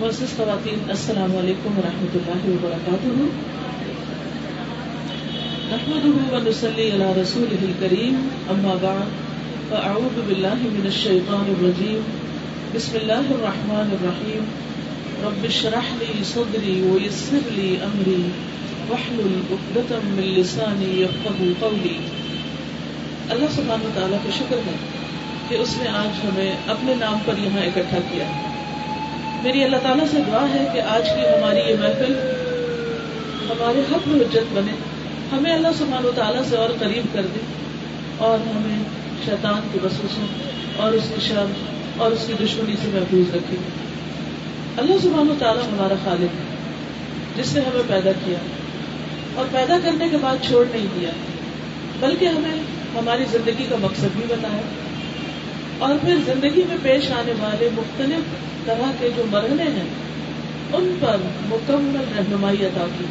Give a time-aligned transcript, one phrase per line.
[0.00, 3.10] معزز خواتین السلام علیکم ورحمۃ اللہ وبرکاتہ
[5.72, 8.22] نحمده ونصلي على رسوله الكريم
[8.54, 9.12] اما بعد
[9.70, 12.08] فاعوذ بالله من الشيطان الرجيم
[12.74, 14.48] بسم الله الرحمن الرحيم
[15.24, 18.18] رب اشرح لي صدري ويسر لي امري
[18.90, 21.96] واحلل عقدة من لساني يفقهوا قولي
[23.32, 24.78] اللہ سبحانہ وتعالی کا شکر ہے
[25.48, 28.49] کہ اس نے آج ہمیں اپنے نام پر یہاں اکٹھا کیا ہے
[29.42, 32.12] میری اللہ تعالیٰ سے دعا ہے کہ آج کی ہماری یہ محفل
[33.50, 34.72] ہمارے حق میں حجت بنے،
[35.32, 37.40] ہمیں اللہ سبحانہ و تعالیٰ سے اور قریب کر دے
[38.18, 38.82] اور ہمیں
[39.24, 40.26] شیطان کی وسوسوں
[40.76, 41.44] اور اس کی شر
[41.96, 43.56] اور اس کی دشمنی سے محفوظ رکھے۔
[44.76, 48.38] اللہ سبحانہ و تعالیٰ ہمارا خالق ہے، جس نے ہمیں پیدا کیا
[49.34, 51.10] اور پیدا کرنے کے بعد چھوڑ نہیں دیا،
[52.00, 52.62] بلکہ ہمیں
[52.94, 54.62] ہماری زندگی کا مقصد بھی بتایا
[55.78, 59.88] اور پھر زندگی میں پیش آنے والے مختلف طرح کے جو مرحلے ہیں،
[60.72, 61.16] ان پر
[61.48, 63.04] مکمل رہنمائی عطا کی۔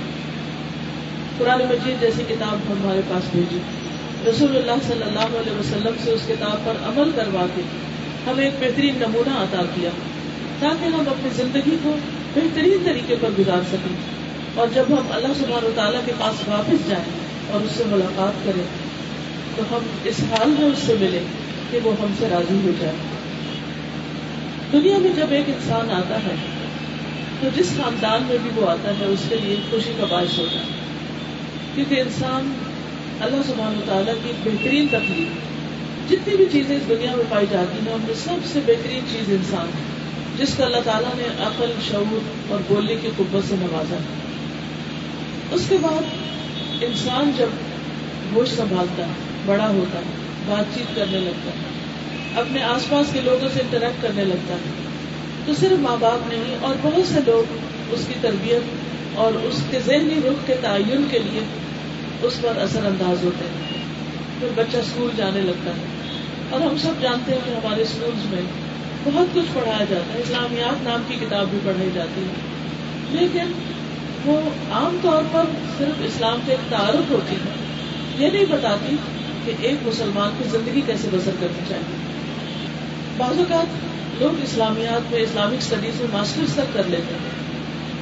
[1.37, 3.59] قرآن مجید جیسی کتاب ہمارے پاس بھیجی۔
[4.29, 7.61] رسول اللہ صلی اللہ علیہ وسلم سے اس کتاب پر عمل کروا کے
[8.27, 9.89] ہمیں ایک بہترین نمونہ عطا کیا،
[10.59, 11.97] تاکہ ہم اپنی زندگی کو
[12.35, 13.95] بہترین طریقے پر گزار سکیں۔
[14.55, 17.05] اور جب ہم اللہ سبحانہ و تعالیٰ کے پاس واپس جائیں
[17.51, 18.63] اور اس سے ملاقات کریں،
[19.55, 21.23] تو ہم اس حال میں اس سے ملیں
[21.71, 22.93] کہ وہ ہم سے راضی ہو جائے
[24.73, 26.35] دنیا میں جب ایک انسان آتا ہے،
[27.41, 30.59] تو جس خاندان میں بھی وہ آتا ہے، اس کے لیے خوشی کا باعث ہوتا
[30.59, 30.65] ہے۔
[31.75, 32.53] کیونکہ انسان
[33.19, 37.87] اللہ سبحانہ و تعالیٰ کی بہترین تکلیف جتنی بھی چیزیں اس دنیا میں پائی جاتی
[37.87, 39.83] ہیں، ان میں سب سے بہترین چیز انسان ہے،
[40.37, 44.17] جس کو اللہ تعالیٰ نے عقل، شعور اور بولنے کی قبت سے نوازا ہے۔
[45.51, 46.01] اس کے بعد
[46.81, 47.47] انسان جب
[48.35, 49.11] ہوش سنبھالتا ہے،
[49.45, 50.13] بڑا ہوتا ہے،
[50.45, 51.68] بات چیت کرنے لگتا ہے
[52.35, 54.71] اپنے آس پاس کے لوگوں سے انٹریکٹ کرنے لگتا ہے۔
[55.45, 57.57] تو صرف ماں باپ نہیں، اور بہت سے لوگ
[57.89, 58.61] اس کی تربیت
[59.15, 61.41] اور اس کے ذہنی رخ کے تعین کے لیے
[62.21, 63.83] اس پر اثر انداز ہوتے ہیں۔
[64.39, 65.85] پھر بچہ اسکول جانے لگتا ہے۔
[66.49, 68.41] اور ہم سب جانتے ہیں کہ ہمارے اسکولس میں
[69.03, 72.33] بہت کچھ پڑھایا جاتا ہے۔ اسلامیات نام کی کتاب بھی پڑھائی جاتی ہے۔
[73.19, 73.51] لیکن
[74.25, 75.43] وہ عام طور پر
[75.77, 77.55] صرف اسلام کے ایک تعارف ہوتی ہے۔
[78.17, 78.95] یہ نہیں بتاتی
[79.45, 82.18] کہ ایک مسلمان کی زندگی کیسے بسر کرنی چاہیے۔
[83.19, 83.65] بعض اوقات
[84.21, 87.49] لوگ اسلامیات میں اسلامک اسٹڈیز میں ماسٹرز تک کر لیتے ہیں۔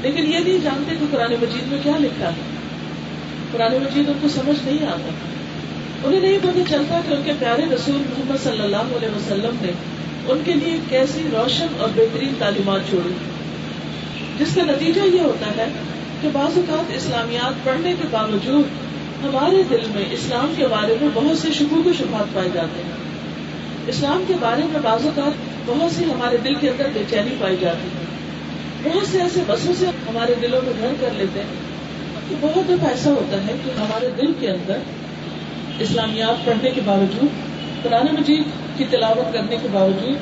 [0.02, 2.42] لیکن یہ نہیں جانتے کہ قرآن مجید میں کیا لکھا ہے۔
[3.52, 5.10] قرآن مجید ان کو سمجھ نہیں آتا۔
[6.04, 9.72] انہیں نہیں پتہ چلتا کہ ان کے پیارے رسول محمد صلی اللہ علیہ وسلم نے
[10.28, 13.14] ان کے لیے کیسی روشن اور بہترین تعلیمات چھوڑی
[14.40, 15.68] جس کا نتیجہ یہ ہوتا ہے
[16.22, 18.64] کہ بعض اوقات اسلامیات پڑھنے کے باوجود
[19.24, 23.07] ہمارے دل میں اسلام کے بارے میں بہت سے شکوک و شبہات پائے جاتے ہیں۔
[23.88, 25.32] اسلام کے بارے میں بعض اوقات
[25.66, 28.06] بہت سی ہمارے دل کے اندر بے چینی پائی جاتی ہے۔
[28.84, 31.68] بہت سے ایسے بسوں سے ہمارے دلوں میں گھر کر لیتے ہیں
[32.30, 34.78] کہ بہت دفعہ ایسا ہوتا ہے کہ ہمارے دل کے اندر
[35.80, 37.28] اسلامیات پڑھنے کے باوجود،
[37.84, 38.44] قرآن مجید
[38.78, 40.16] کی تلاوت کرنے کے باوجود،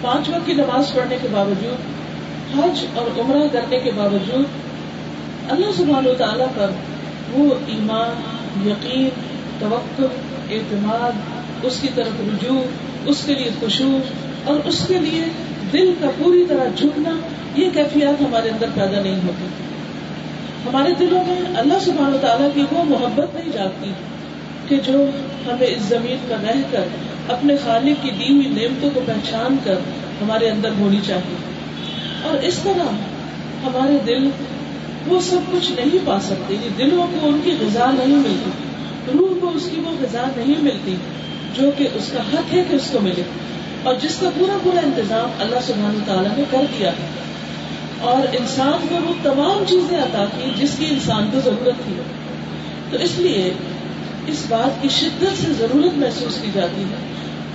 [0.00, 1.76] پانچ وقت کی نماز پڑھنے کے باوجود،
[2.58, 4.44] حج اور عمرہ کرنے کے باوجود،
[5.50, 6.70] اللہ سبحانہ و تعالیٰ پر
[7.32, 8.22] وہ ایمان،
[8.68, 9.08] یقین،
[9.58, 10.02] توقع،
[10.50, 11.12] اعتماد،
[11.62, 12.60] اس کی طرف رجوع
[13.06, 13.98] اس کے لیے خوشبو
[14.44, 15.24] اور اس کے لیے
[15.72, 17.10] دل کا پوری طرح جھکنا،
[17.56, 19.46] یہ کیفیات ہمارے اندر پیدا نہیں ہوتی۔
[20.66, 23.92] ہمارے دلوں میں اللہ سبحانہ تعالیٰ کی وہ محبت نہیں جاتی
[24.68, 25.04] کہ جو
[25.46, 26.84] ہمیں اس زمین پر رہ کر
[27.28, 29.74] اپنے خالق کی دی ہوئی نعمتوں کو پہچان کر
[30.22, 31.36] ہمارے اندر ہونی چاہیے۔
[32.22, 32.92] اور اس طرح
[33.64, 34.30] ہمارے دل
[35.06, 38.50] وہ سب کچھ نہیں پا سکتے دلوں کو ان کی غذا نہیں ملتی،
[39.18, 40.96] روح کو اس کی وہ غذا نہیں ملتی۔
[41.54, 43.22] جو کہ اس کا حق ہے کہ اس کو ملے۔
[43.82, 47.06] اور جس کا پورا پورا انتظام اللہ سبحانہ تعالیٰ نے کر دیا ہے۔
[48.00, 51.94] اور انسان کو وہ تمام چیزیں عطا کی جس کی انسان کو ضرورت تھی۔
[52.90, 53.52] تو اس لیے
[54.26, 56.96] اس بات کی شدت سے ضرورت محسوس کی جاتی ہے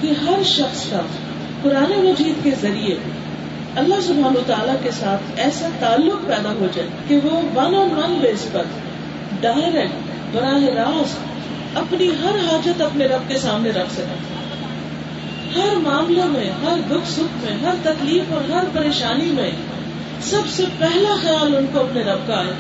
[0.01, 1.01] کہ ہر شخص کا
[1.61, 2.97] قرآن مجید کے ذریعے
[3.75, 8.17] اللہ سبحانہ تعالیٰ کے ساتھ ایسا تعلق پیدا ہو جائے کہ وہ ون آن ون
[8.22, 8.64] بیس پر
[9.41, 11.34] ڈائریکٹ براہ راست
[11.75, 14.45] اپنی ہر حاجت اپنے رب کے سامنے رکھ سکیں۔
[15.55, 19.51] ہر معاملے میں، ہر دکھ سکھ میں، ہر تکلیف اور ہر پریشانی میں
[20.22, 22.53] سب سے پہلا خیال ان کو اپنے رب کا آئے۔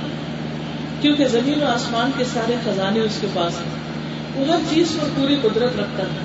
[1.01, 3.85] کیونکہ زمین و آسمان کے سارے خزانے اس کے پاس ہیں۔
[4.35, 6.17] وہ ہر چیز پر پوری قدرت رکھتا ہے۔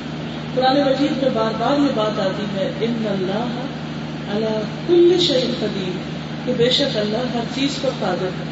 [0.55, 3.61] پرانے مجید میں بار بار یہ بات آتی ہے، ان اللہ
[4.31, 5.93] اللہ کل شہید قدیم
[6.45, 8.45] کہ بے شک اللہ ہر چیز پر قادر ہے۔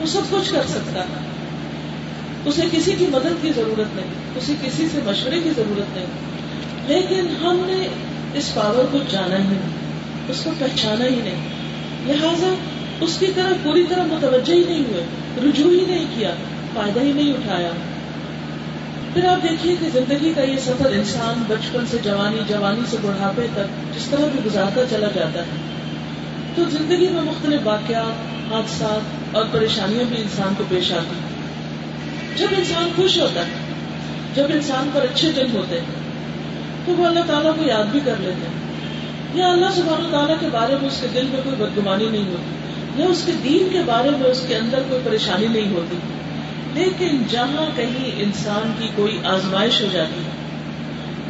[0.00, 1.27] وہ سب کچھ کر سکتا ہے۔
[2.48, 4.06] اسے کسی کی مدد کی ضرورت نہیں،
[4.36, 6.06] اسے کسی سے مشورے کی ضرورت نہیں۔
[6.86, 7.88] لیکن ہم نے
[8.34, 9.70] اس پاور کو جانا ہی نہیں،
[10.28, 11.48] اس کو پہچانا ہی نہیں۔
[12.06, 12.54] لہذا
[13.00, 15.04] اس کی طرف پوری طرح متوجہ ہی نہیں ہوئے،
[15.44, 16.30] رجوع ہی نہیں کیا،
[16.74, 17.70] فائدہ ہی نہیں اٹھایا۔
[19.14, 23.46] پھر آپ دیکھیے کہ زندگی کا یہ سفر انسان بچپن سے جوانی جوانی سے بڑھاپے
[23.54, 25.56] تک جس طرح بھی گزارتا چلا جاتا ہے۔
[26.54, 31.37] تو زندگی میں مختلف واقعات، حادثات اور پریشانیاں بھی انسان کو پیش آتی۔
[32.36, 33.52] جب انسان خوش ہوتا ہے،
[34.34, 35.86] جب انسان پر اچھے دن ہوتے ہیں،
[36.86, 38.68] تو وہ اللہ تعالیٰ کو یاد بھی کر لیتے ہیں۔
[39.34, 43.02] یا اللہ سبحانہ تعالیٰ کے بارے میں اس کے دل میں کوئی بدگمانی نہیں ہوتی،
[43.02, 45.96] یا اس کے دین کے بارے میں اس کے اندر کوئی پریشانی نہیں ہوتی۔
[46.74, 50.30] لیکن جہاں کہیں انسان کی کوئی آزمائش ہو جاتی ہے،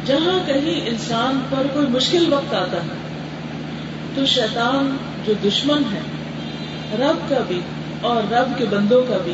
[0.05, 2.97] جہاں کہیں انسان پر کوئی مشکل وقت آتا ہے،
[4.15, 6.01] تو شیطان جو دشمن ہے،
[6.99, 7.61] رب کا بھی
[8.01, 9.33] اور رب کے بندوں کا بھی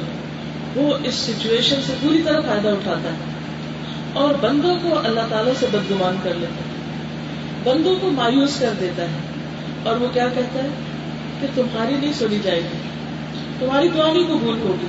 [0.75, 3.35] وہ اس سچویشن سے پوری طرح فائدہ اٹھاتا ہے۔
[4.13, 6.75] اور بندوں کو اللہ تعالیٰ سے بدگمان کر لیتا ہے۔
[7.63, 9.17] بندوں کو مایوس کر دیتا ہے۔
[9.83, 10.67] اور وہ کیا کہتا ہے
[11.41, 12.77] کہ تمہاری نہیں سنی جائے گی۔
[13.59, 14.85] تمہاری دعا نہیں قبول ہوگی۔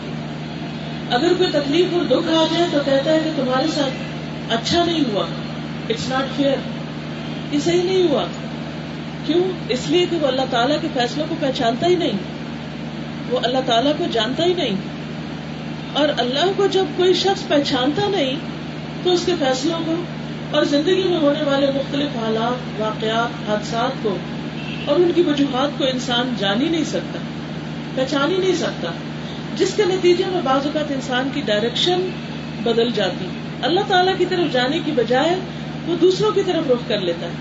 [1.10, 3.92] اگر کوئی تکلیف اور دکھ آ جائے تو کہتا ہے کہ تمہارے ساتھ
[4.52, 5.26] اچھا نہیں ہوا۔
[5.88, 6.56] اٹس ناٹ فیئر
[7.52, 8.24] یہ صحیح نہیں ہوا۔
[9.26, 12.12] کیوں؟ اس لیے کہ وہ اللہ تعالیٰ کے فیصلوں کو پہچانتا ہی نہیں۔
[13.30, 14.76] وہ اللہ تعالیٰ کو جانتا ہی نہیں۔
[15.96, 18.36] اور اللہ کو جب کوئی شخص پہچانتا نہیں
[19.02, 19.94] تو اس کے فیصلوں کو
[20.50, 24.16] اور زندگی میں ہونے والے مختلف حالات، واقعات، حادثات کو
[24.84, 27.18] اور ان کی وجوہات کو انسان جان ہی نہیں سکتا،
[27.94, 28.90] پہچان ہی نہیں سکتا،
[29.56, 32.08] جس کے نتیجے میں بعض اوقات انسان کی ڈائریکشن
[32.62, 33.26] بدل جاتی۔
[33.62, 35.36] اللہ تعالیٰ کی طرف جانے کی بجائے
[35.86, 37.32] وہ دوسروں کی طرف رخ کر لیتا ہے،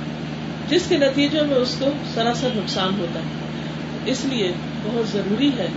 [0.69, 4.51] جس کے نتیجے میں اس کو سراسر نقصان ہوتا ہے۔ اس لیے
[4.83, 5.67] بہت ضروری ہے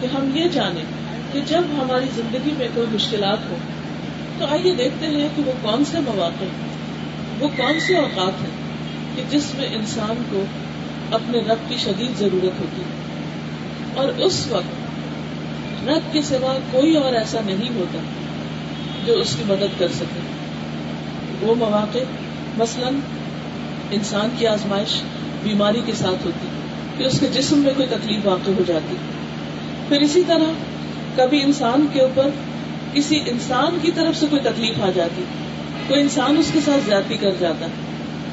[0.00, 0.84] کہ ہم یہ جانیں
[1.32, 3.56] کہ جب ہماری زندگی میں کوئی مشکلات ہو
[4.38, 6.44] تو آئیے دیکھتے ہیں کہ وہ کون سے مواقع
[7.38, 8.50] وہ کون سے اوقات ہیں
[9.16, 10.44] کہ جس میں انسان کو
[11.10, 13.08] اپنے رب کی شدید ضرورت ہوتی ہے۔
[13.94, 17.98] اور اس وقت رب کے سوا کوئی اور ایسا نہیں ہوتا
[19.06, 20.20] جو اس کی مدد کر سکے۔
[21.40, 21.98] وہ مواقع
[22.56, 22.88] مثلا
[23.90, 25.02] انسان کی آزمائش،
[25.42, 26.48] بیماری کے ساتھ ہوتی
[26.96, 28.96] کہ اس کے جسم میں کوئی تکلیف واقع ہو جاتی
[29.88, 30.52] پھر اسی طرح
[31.18, 32.28] کبھی انسان کے اوپر
[32.92, 35.22] کسی انسان کی طرف سے کوئی تکلیف آ جاتی،
[35.88, 37.66] کوئی انسان اس کے ساتھ زیادتی کر جاتا،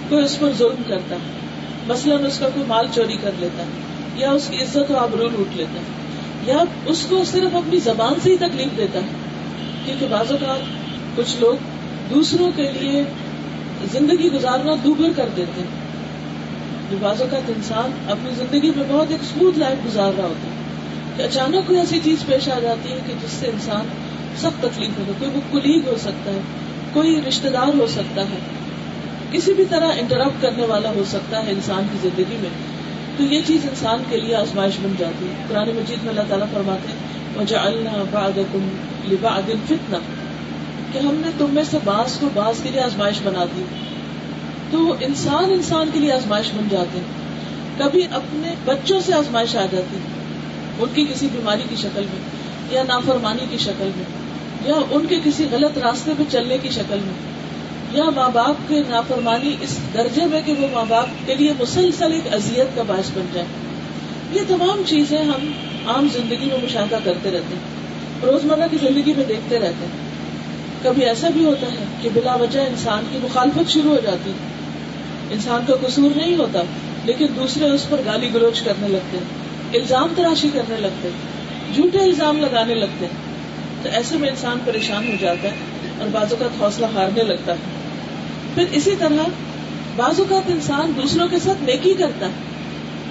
[0.09, 1.15] کوئی اس پر ظلم کرتا،
[1.87, 3.63] مثلاً اس کا کوئی مال چوری کر لیتا،
[4.15, 6.05] یا اس کی عزت و آبرو لوٹ لیتا ہے
[6.51, 9.07] یا اس کو صرف اپنی زبان سے ہی تکلیف دیتا ہے۔
[9.85, 10.59] کیونکہ بعض اوقات
[11.15, 11.55] کچھ لوگ
[12.13, 13.03] دوسروں کے لیے
[13.91, 15.85] زندگی گزارنا دوبر کر دیتے ہیں۔
[16.91, 20.54] جو بعض اوقات انسان اپنی زندگی میں بہت ایک اسموتھ لائف گزار رہا ہوتا ہے۔
[21.17, 23.87] کہ اچانک کوئی ایسی چیز پیش آ جاتی ہے کہ جس سے انسان
[24.37, 26.39] سخت تکلیف ہوگا کوئی وہ کلیگ ہو سکتا ہے،
[26.93, 28.37] کوئی رشتے دار ہو سکتا ہے،
[29.31, 32.49] کسی بھی طرح انٹرپٹ کرنے والا ہو سکتا ہے انسان کی زندگی میں۔
[33.17, 36.47] تو یہ چیز انسان کے لیے آزمائش بن جاتی ہے۔ قرآن مجید میں اللہ تعالیٰ
[36.53, 37.25] فرماتے ہیں
[39.65, 39.97] فتنا
[40.93, 43.63] کہ ہم نے تم میں سے باس کو باس کے لیے آزمائش بنا دی۔
[44.71, 47.05] تو انسان انسان کے لیے آزمائش بن جاتے ہیں۔
[47.77, 49.97] کبھی اپنے بچوں سے آزمائش آ جاتی۔
[50.79, 52.21] ان کی کسی بیماری کی شکل میں
[52.69, 54.05] یا نافرمانی کی شکل میں
[54.65, 57.13] یا ان کے کسی غلط راستے پہ چلنے کی شکل میں
[57.91, 62.13] یا ماں باپ کے نافرمانی اس درجے میں کہ وہ ماں باپ کے لیے مسلسل
[62.13, 63.47] ایک اذیت کا باعث بن جائے۔
[64.31, 65.51] یہ تمام چیزیں ہم
[65.87, 67.75] عام زندگی میں مشاہدہ کرتے رہتے ہیں۔
[68.31, 70.05] روزمرہ کی زندگی میں دیکھتے رہتے ہیں۔
[70.83, 74.35] کبھی ایسا بھی ہوتا ہے کہ بلا وجہ انسان کی مخالفت شروع ہو جاتی ہے۔
[75.31, 76.61] انسان کا قصور نہیں ہوتا،
[77.05, 81.99] لیکن دوسرے اس پر گالی گلوچ کرنے لگتے ہیں۔ الزام تراشی کرنے لگتے ہیں، جھوٹے
[81.99, 83.25] الزام لگانے لگتے ہیں۔
[83.83, 85.53] تو ایسے میں انسان پریشان ہو جاتا ہے
[85.99, 87.57] اور بعض اوقات حوصلہ ہارنے لگتا ہے۔
[88.55, 89.29] پھر اسی طرح
[89.95, 92.31] بعض اوقات انسان دوسروں کے ساتھ نیکی کرتا ہے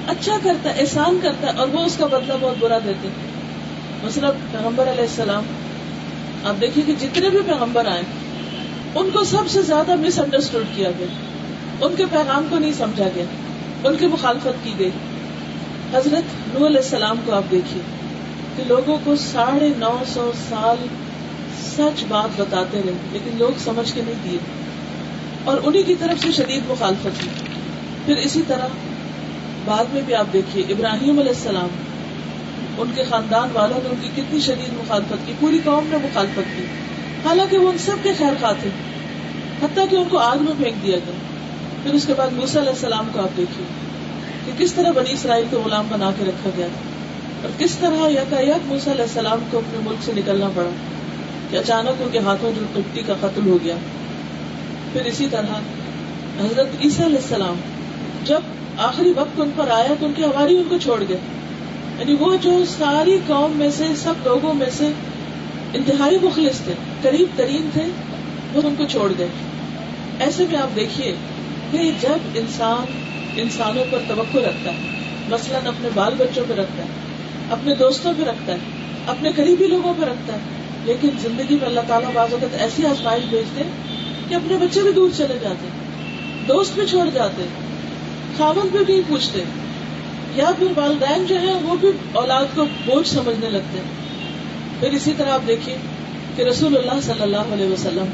[0.07, 3.09] اچھا کرتا ہے، احسان کرتا ہے اور وہ اس کا بدلہ بہت برا دیتے
[4.05, 5.45] مثلاً پیغمبر علیہ السلام،
[6.45, 8.03] آپ دیکھیے کہ جتنے بھی پیغمبر آئے،
[8.95, 11.07] ان کو سب سے زیادہ مس انڈرسٹینڈ کیا گیا۔
[11.81, 13.25] ان کے پیغام کو نہیں سمجھا گیا۔
[13.85, 14.91] ان کی مخالفت کی گئی۔
[15.95, 17.83] حضرت نور علیہ السلام کو آپ دیکھیے
[18.57, 20.87] کہ لوگوں کو ساڑھے نو سو سال
[21.77, 24.39] سچ بات بتاتے رہے، لیکن لوگ سمجھ کے نہیں دیے۔
[25.45, 27.29] اور انہیں کی طرف سے شدید مخالفت کی
[28.07, 28.67] پھر اسی طرح
[29.65, 31.69] بعد میں بھی آپ دیکھیے، ابراہیم علیہ السلام،
[32.79, 36.57] ان کے خاندان والوں نے ان کی کتنی شدید مخالفت کی، پوری قوم نے مخالفت
[36.57, 36.65] کی۔
[37.25, 38.71] حالانکہ وہ ان سب کے خیر خواہ تھے
[39.63, 41.15] حتیٰ کہ ان کو آگ میں پھینک دیا گیا۔
[41.83, 43.84] پھر اس کے بعد موسیٰ علیہ السلام کو آپ دیکھیے۔
[44.59, 46.67] کس طرح بنی اسرائیل کو غلام بنا کے رکھا گیا؟
[47.43, 50.71] اور کس طرح یک موسیٰ علیہ السلام کو اپنے ملک سے نکلنا پڑا؟
[51.51, 53.75] کہ اچانک ان کے ہاتھوں جو ٹکٹی کا قتل ہو گیا۔
[54.93, 55.61] پھر اسی طرح
[56.41, 57.55] حضرت عیسیٰ علیہ السلام،
[58.25, 58.41] جب
[58.79, 61.17] آخری وقت ان پر آیا تو ان کی ہماری ان کو چھوڑ گئے۔
[61.99, 64.89] یعنی وہ جو ساری قوم میں سے، سب لوگوں میں سے
[65.75, 67.83] انتہائی مخلص تھے، قریب ترین تھے،
[68.55, 69.29] وہ ان کو چھوڑ گئے۔
[70.19, 71.15] ایسے میں آپ دیکھیے
[71.71, 72.85] کہ جب انسان
[73.37, 74.77] انسانوں پر توقع رکھتا ہے،
[75.29, 76.89] مثلاً اپنے بال بچوں پہ رکھتا ہے،
[77.51, 78.59] اپنے دوستوں پہ رکھتا ہے،
[79.07, 80.39] اپنے قریبی لوگوں پہ رکھتا ہے۔
[80.85, 83.63] لیکن زندگی میں اللہ تعالیٰ بعض اوقات ایسی آزمائش بھیجتے
[84.29, 85.69] کہ اپنے بچے بھی دور چلے جاتے
[86.49, 87.47] دوست بھی چھوڑ جاتے
[88.39, 89.43] خامن بھی نہیں پوچھتے،
[90.35, 94.05] یا پھر والدین جو ہے وہ بھی اولاد کو بوجھ سمجھنے لگتے ہیں۔
[94.81, 95.77] پھر اسی طرح آپ دیکھیے
[96.37, 98.07] کہ رسول اللہ صلی اللہ علیہ وسلم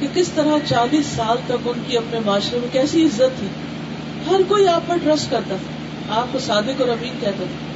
[0.00, 3.46] کہ کس طرح چالیس سال تک ان کی اپنے معاشرے میں کیسی عزت تھی۔
[4.26, 7.68] ہر کوئی آپ پر ٹرسٹ کرتا تھا آپ کو صادق اور امین کہتا تھا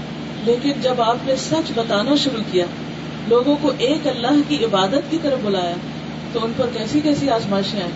[0.45, 2.65] لیکن جب آپ نے سچ بتانا شروع کیا،
[3.29, 5.75] لوگوں کو ایک اللہ کی عبادت کی طرف بلایا،
[6.33, 7.93] تو ان پر کیسی کیسی آزمائشیں آئیں؟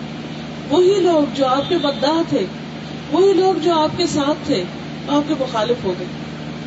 [0.69, 2.45] وہی لوگ جو آپ کے مداح تھے،
[3.11, 4.63] وہی لوگ جو آپ کے ساتھ تھے،
[5.07, 6.07] آپ کے مخالف ہو گئے۔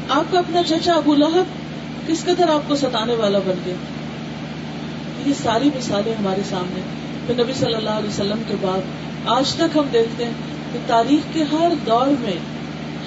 [0.09, 1.45] آپ کا اپنا چچا ابو لہب
[2.07, 3.75] کس قدر آپ کو ستانے والا بن گیا؟
[5.27, 6.81] یہ ساری مثالیں ہمارے سامنے
[7.27, 8.81] پھر نبی صلی اللہ علیہ وسلم کے بعد
[9.27, 10.33] آج تک ہم دیکھتے ہیں
[10.73, 12.37] کہ تاریخ کے ہر دور میں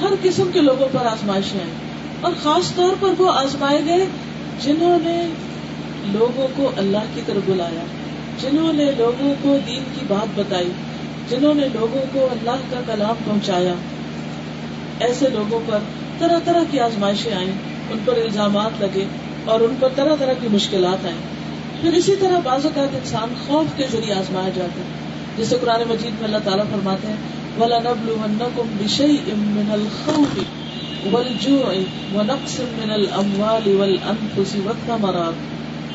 [0.01, 1.73] ہر قسم کے لوگوں پر آزمائشیں آئیں
[2.21, 4.05] اور خاص طور پر وہ آزمائے گئے
[4.61, 5.27] جنہوں نے
[6.05, 7.83] لوگوں کو اللہ کی طرف بلایا،
[8.41, 10.71] جنہوں نے لوگوں کو دین کی بات بتائی،
[11.29, 13.73] جنہوں نے لوگوں کو اللہ کا کلام پہنچایا۔
[14.99, 15.77] ایسے لوگوں پر
[16.19, 17.51] طرح طرح کی آزمائشیں آئیں،
[17.91, 19.05] ان پر الزامات لگے
[19.45, 21.17] اور ان پر طرح طرح کی مشکلات آئیں۔
[21.81, 25.03] پھر اسی طرح بعض اوقات انسان خوف کے ذریعے آزمایا جاتا ہے۔
[25.37, 27.15] جسے قرآن مجید میں اللہ تعالیٰ فرماتے ہیں
[27.59, 30.39] وَلَنَبْلُوَنَّكُمْ بِشَيْءٍ مِّنَ الْخَوْفِ
[31.13, 31.75] وَالْجُوعِ
[32.13, 35.35] وَنَقْصٍ مِّنَ الْأَمْوَالِ وَالْأَنفُسِ وَالثَّمَرَاتِ.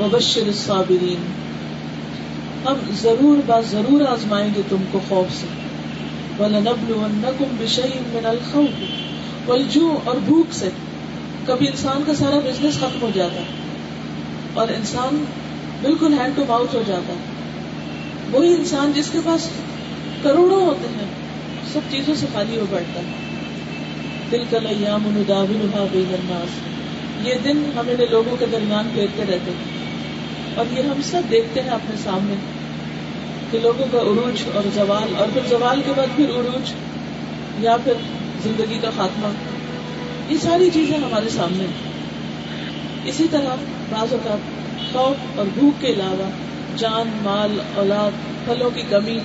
[0.01, 1.21] وَبَشِّرِ الصَّابِرِينَ.
[2.65, 5.47] ہم ضرور با ضرور آزمائیں گے تم کو خوف سے.
[6.39, 8.85] وَلَنَبْلُوَنَّكُمْ بِشَيْءٍ مِّنَ الْخَوْفِ
[9.49, 10.71] وَالْجُوعِ اور بھوک سے.
[11.45, 13.47] کبھی انسان کا سارا بزنس ختم ہو جاتا ہے.
[14.53, 15.25] اور انسان
[15.81, 17.19] بالکل ہینڈ ٹو ماؤتھ ہو جاتا ہے.
[18.33, 19.49] وہی انسان جس کے پاس
[20.23, 21.28] کروڑوں ہوتے ہیں.
[21.73, 23.07] سب چیزوں سے خالی ہو بیٹھتا ہے۔
[24.31, 26.49] دل کا لیام الناس۔
[27.27, 29.79] یہ دن ہمیں لوگوں کے درمیان پھیرتے رہتے ہیں۔
[30.55, 32.35] اور یہ ہم سب دیکھتے ہیں اپنے سامنے
[33.51, 36.73] کہ لوگوں کا عروج اور زوال، اور پھر زوال کے بعد پھر عروج
[37.59, 37.93] یا پھر
[38.43, 39.29] زندگی کا خاتمہ۔
[40.33, 41.67] یہ ساری چیزیں ہمارے سامنے
[43.05, 43.55] اسی طرح
[43.91, 44.39] بعض اوقات
[44.93, 46.31] خوف اور بھوک کے علاوہ
[46.77, 48.11] جان، مال، اولاد،
[48.45, 49.19] پھلوں کی کمی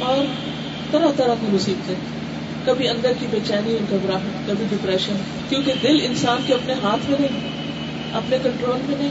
[0.00, 0.51] اور
[0.92, 1.94] طرح طرح کی مصیبتیں،
[2.64, 5.16] کبھی اندر کی بے چینی اور گھبراہٹ، کبھی ڈپریشن
[5.48, 7.40] کیونکہ دل انسان کے اپنے ہاتھ میں نہیں،
[8.12, 9.10] اپنے کنٹرول میں نہیں۔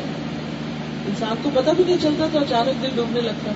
[1.08, 3.52] انسان کو پتہ بھی نہیں چلتا تو اچانک دل ڈوبنے لگتا۔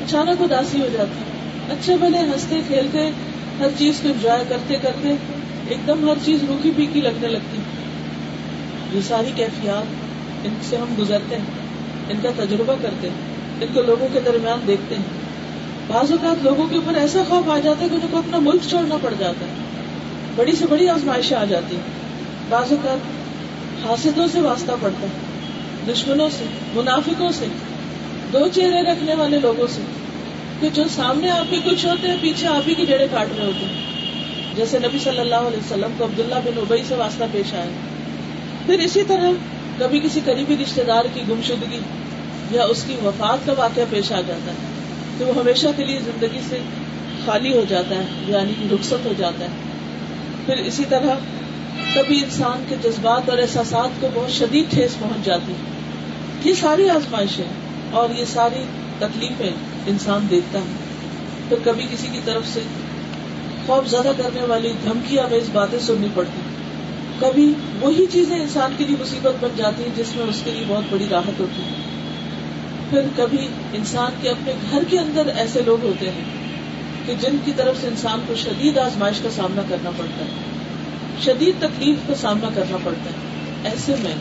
[0.00, 1.22] اچانک اداسی ہو جاتی
[1.72, 3.10] اچھے بھلے ہنستے، کھیلتے،
[3.58, 5.08] ہر چیز کو انجوائے کرتے کرتے
[5.68, 7.58] ایک دم ہر چیز روکھی پھیکی لگنے لگتی۔
[8.92, 11.44] یہ ساری کیفیات ان سے ہم گزرتے ہیں،
[12.08, 13.16] ان کا تجربہ کرتے ہیں،
[13.60, 15.17] ان کو لوگوں کے درمیان دیکھتے ہیں۔
[15.88, 18.62] بعض اوقات لوگوں کے اوپر ایسا خوف آ جاتا ہے کہ ان کو اپنا ملک
[18.68, 19.50] چھوڑنا پڑ جاتا ہے۔
[20.36, 21.82] بڑی سے بڑی آزمائشیں آ جاتی ہیں۔
[22.48, 22.98] بعض اوقات
[23.86, 25.12] حاصلوں سے واسطہ پڑتا ہے،
[25.92, 27.46] دشمنوں سے، منافقوں سے،
[28.32, 29.82] دو چہرے رکھنے والے لوگوں سے۔
[30.60, 33.46] کہ جو سامنے آپ کے کچھ ہوتے ہیں، پیچھے آپ ہی کی جڑے کاٹ رہے
[33.46, 33.82] ہوتے ہیں۔
[34.56, 37.70] جیسے نبی صلی اللہ علیہ وسلم کو عبداللہ بن ابئی سے واسطہ پیش آئے۔
[38.66, 39.30] پھر اسی طرح
[39.78, 41.80] کبھی کسی قریبی رشتے دار کی گمشدگی
[42.50, 44.77] یا اس کی وفات کا واقعہ پیش آ جاتا ہے۔
[45.18, 46.58] تو وہ ہمیشہ کے لیے زندگی سے
[47.24, 49.50] خالی ہو جاتا ہے یعنی کہ رخصت ہو جاتا ہے۔
[50.46, 51.14] پھر اسی طرح
[51.94, 55.78] کبھی انسان کے جذبات اور احساسات کو بہت شدید ٹھیس پہنچ جاتی ہے۔
[56.44, 57.44] یہ ساری آزمائشیں
[57.90, 58.64] اور یہ ساری
[58.98, 59.50] تکلیفیں
[59.86, 60.74] انسان دیکھتا ہے۔
[61.48, 62.60] پھر کبھی کسی کی طرف سے
[63.66, 66.40] خوف زیادہ کرنے والی دھمکی امیز باتیں سننی پڑتی
[67.20, 70.64] کبھی وہی چیزیں انسان کے لیے مصیبت بن جاتی ہیں جس میں اس کے لیے
[70.68, 71.87] بہت بڑی راحت ہوتی ہے۔
[72.90, 76.24] پھر کبھی انسان کے اپنے گھر کے اندر ایسے لوگ ہوتے ہیں
[77.06, 80.30] کہ جن کی طرف سے انسان کو شدید آزمائش کا سامنا کرنا پڑتا ہے،
[81.24, 83.16] شدید تکلیف کا سامنا کرنا پڑتا ہے۔
[83.70, 84.14] ایسے میں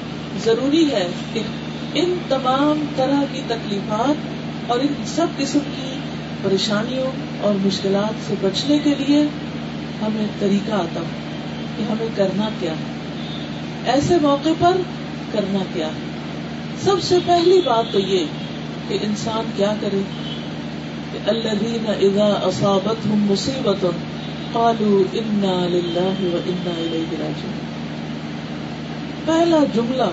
[0.43, 1.41] ضروری ہے کہ
[1.93, 4.15] ان تمام طرح کی تکلیفات
[4.71, 5.93] اور ان سب قسم کی
[6.41, 9.21] پریشانیوں اور مشکلات سے بچنے کے لیے
[10.01, 11.05] ہمیں طریقہ آتا ہو
[11.77, 12.97] کہ ہمیں کرنا کیا ہے۔
[13.91, 14.77] ایسے موقع پر
[15.31, 16.07] کرنا کیا ہے۔
[16.83, 18.25] سب سے پہلی بات تو یہ
[18.87, 20.01] کہ انسان کیا کرے؟
[21.11, 23.85] کہ الذین اذا اصابتهم مصیبت
[24.53, 27.53] قالوا انا للہ و انا الیہ راجعون۔
[29.25, 30.03] پہلا جملہ،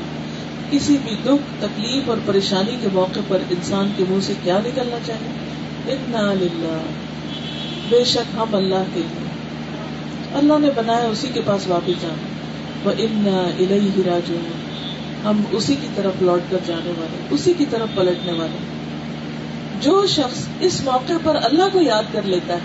[0.70, 4.98] کسی بھی دکھ، تکلیف اور پریشانی کے موقع پر انسان کے منہ سے کیا نکلنا
[5.06, 5.30] چاہیے؟
[5.92, 6.78] انا للہ۔
[7.88, 9.28] بے شک ہم اللہ کے لیے۔
[10.34, 12.34] اللہ نے بنایا اسی کے پاس واپس جانا۔
[12.84, 14.34] وہ ان الہی راجو
[15.24, 18.58] ہم اسی کی طرف لوٹ کر جانے والے، اسی کی طرف پلٹنے والے۔
[19.80, 22.58] جو شخص اس موقع پر اللہ کو یاد کر لیتا ہے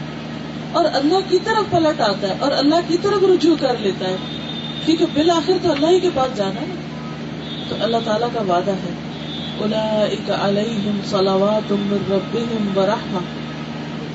[0.72, 4.16] اور اللہ کی طرف پلٹ آتا ہے اور اللہ کی طرف رجوع کر لیتا ہے،
[4.86, 6.76] کیونکہ بالآخر تو اللہ ہی کے پاس جانا ہے۔
[7.70, 8.94] تو اللہ تعالیٰ کا وعدہ ہے۔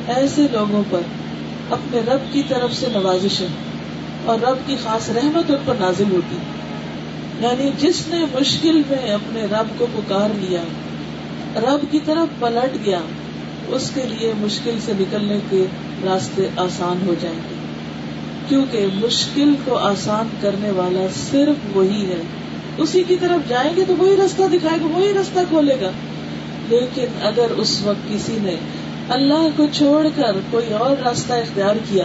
[0.06, 1.00] ایسے لوگوں پر
[1.70, 3.46] اپنے رب کی طرف سے نوازش ہے
[4.24, 6.63] اور رب کی خاص رحمت ان پر نازل ہوتی۔ ہے
[7.40, 10.62] یعنی جس نے مشکل میں اپنے رب کو پکار لیا،
[11.56, 13.00] رب کی طرف پلٹ گیا،
[13.68, 15.66] اس کے لیے مشکل سے نکلنے کے
[16.04, 17.54] راستے آسان ہو جائیں گے۔
[18.48, 22.22] کیونکہ مشکل کو آسان کرنے والا صرف وہی ہے۔
[22.78, 25.90] اسی کی طرف جائیں گے تو وہی راستہ دکھائے گا، وہی راستہ کھولے گا۔
[26.68, 28.56] لیکن اگر اس وقت کسی نے
[29.08, 32.04] اللہ کو چھوڑ کر کوئی اور راستہ اختیار کیا،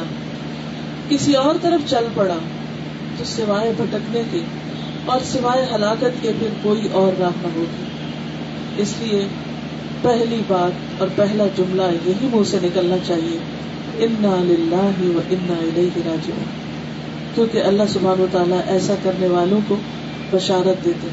[1.09, 2.37] کسی اور طرف چل پڑا،
[3.17, 4.39] تو سوائے بھٹکنے کے
[5.05, 7.83] اور سوائے ہلاکت کے پھر کوئی اور راہ نہ ہوگی۔
[8.77, 9.27] اس لیے
[10.01, 13.37] پہلی بات اور پہلا جملہ یہی منہ سے نکلنا چاہیے،
[13.99, 16.43] انا لاہ و انا راجعون
[17.35, 19.75] کیونکہ اللہ سبحانہ و تعالیٰ ایسا کرنے والوں کو
[20.31, 21.07] بشارت دیتے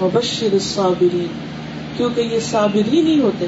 [0.00, 1.26] مبشر الصابرین
[1.96, 3.46] کیونکہ یہ صابرین ہی ہوتے۔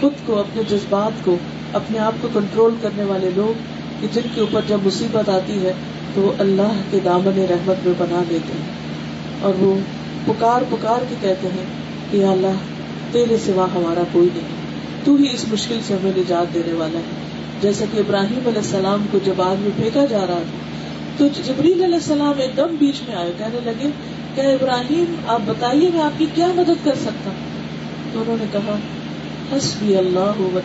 [0.00, 1.36] خود کو، اپنے جذبات کو،
[1.72, 3.58] اپنے آپ کو کنٹرول کرنے والے لوگ
[4.00, 5.72] کہ جن کے اوپر جب مصیبت آتی ہے
[6.14, 8.85] تو وہ اللہ کے دامن رحمت میں بنا دیتے ہیں۔
[9.46, 9.74] اور وہ
[10.26, 11.64] پکار پکار کے کہتے ہیں
[12.10, 12.56] کہ اللہ،
[13.12, 14.56] تیرے سوا ہمارا کوئی نہیں۔
[15.04, 17.04] تو ہی اس مشکل سے ہمیں نجات دینے والا ہے۔
[17.60, 20.58] جیسا کہ ابراہیم علیہ السلام کو جب آگ میں پھینکا جا رہا تھا،
[21.16, 23.90] تو جبریل علیہ السلام ایک دم بیچ میں آئے، کہنے لگے
[24.34, 27.56] کہ ابراہیم، آپ بتائیے میں آپ کی کیا مدد کر سکتا ہوں؟
[28.12, 28.76] تو انہوں نے کہا،
[29.56, 30.58] حسبی اللہ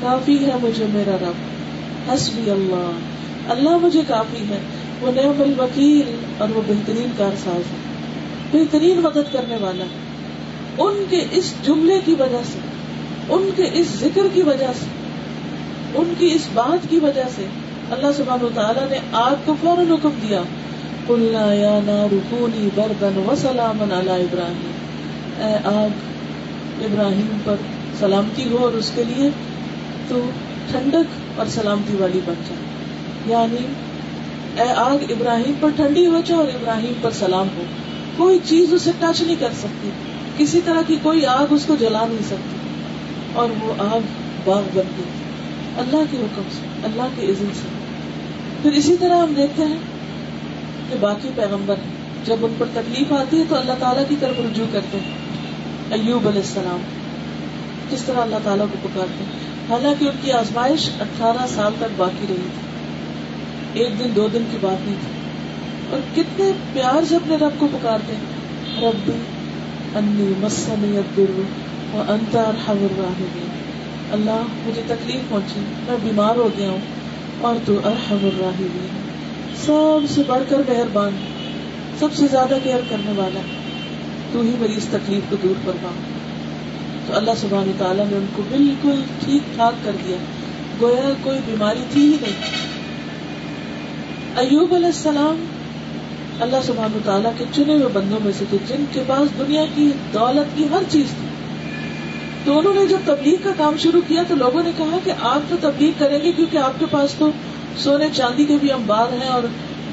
[0.00, 1.32] کافی ہے مجھے میرا رب،
[2.12, 2.90] حسبی اللہ۔
[3.48, 4.58] اللہ مجھے کافی ہے۔
[5.00, 7.96] وہ نعم الوکیل اور وہ بہترین کارساز ہے
[8.50, 10.06] بہترین مدد کرنے والا۔ ہے
[10.78, 12.58] ان کے اس جملے کی وجہ سے،
[13.28, 14.86] ان کے اس ذکر کی وجہ سے،
[15.94, 17.46] ان کی اس بات کی وجہ سے
[17.90, 20.42] اللہ سبحانہ و تعالیٰ نے آگ کو فوراً حکم دیا۔
[21.54, 21.80] یا
[22.12, 24.70] رکونی بردن و سلام ابراہیم۔
[25.38, 25.88] اے آگ،
[26.84, 27.54] ابراہیم پر
[27.98, 29.30] سلامتی ہو اور اس کے لیے
[30.08, 30.20] تو
[30.70, 32.62] ٹھنڈک اور سلامتی والی بن جائے
[33.26, 33.66] یعنی
[34.56, 37.64] اے آگ ابراہیم پر ٹھنڈی ہو جائے اور ابراہیم پر سلام ہو۔
[38.16, 39.90] کوئی چیز اسے ٹچ نہیں کر سکتی۔
[40.36, 42.56] کسی طرح کی کوئی آگ اس کو جلا نہیں سکتی۔
[43.32, 44.00] اور وہ آگ
[44.44, 45.04] باغ بن گئی۔
[45.78, 47.68] اللہ کے حکم سے، اللہ کے عزم سے۔
[48.62, 49.76] پھر اسی طرح ہم دیکھتے ہیں
[50.90, 51.74] کہ باقی پیغمبر
[52.24, 55.10] جب ان پر تکلیف آتی ہے تو اللہ تعالیٰ کی طرف رجوع کرتے ہیں۔
[55.90, 56.80] ایوب علیہ السلام،
[57.90, 59.32] کس طرح اللہ تعالیٰ کو پکارتے ہیں؟
[59.70, 62.65] حالانکہ ان کی آزمائش اٹھارہ سال تک باقی رہی تھی۔
[63.76, 65.12] ایک دن، دو دن کی بات نہیں تھی۔
[65.90, 68.36] اور کتنے پیار سے اپنے رب کو پکارتے ہیں۔
[68.82, 69.10] رب
[69.94, 71.40] انی مسنی الدر
[71.92, 73.46] وانت ارحم الراحمین۔
[74.12, 76.80] اللہ، مجھے تکلیف پہنچی، میں بیمار ہو گیا ہوں۔
[77.40, 78.86] اور تو ارحم الراحمین۔
[79.64, 81.10] سب سے بڑھ کر مہربان،
[81.98, 83.40] سب سے زیادہ کیئر کرنے والا۔
[84.32, 85.90] تو ہی میری اس تکلیف کو دور فرما۔
[87.06, 90.16] تو اللہ سبحانہ تعالیٰ نے ان کو بالکل ٹھیک ٹھاک کر دیا۔
[90.80, 92.65] گویا کوئی بیماری تھی ہی نہیں۔
[94.36, 95.44] ایوب علیہ السلام،
[96.40, 99.90] اللہ سبحان تعالیٰ کے چنے ہوئے بندوں میں سے تھے، جن کے پاس دنیا کی
[100.12, 101.28] دولت کی ہر چیز تھی۔
[102.44, 105.50] تو انہوں نے جب تبلیغ کا کام شروع کیا تو لوگوں نے کہا کہ آپ
[105.50, 107.30] تو تبلیغ کریں گے کیونکہ آپ کے پاس تو
[107.78, 109.42] سونے چاندی کے بھی امبار ہیں اور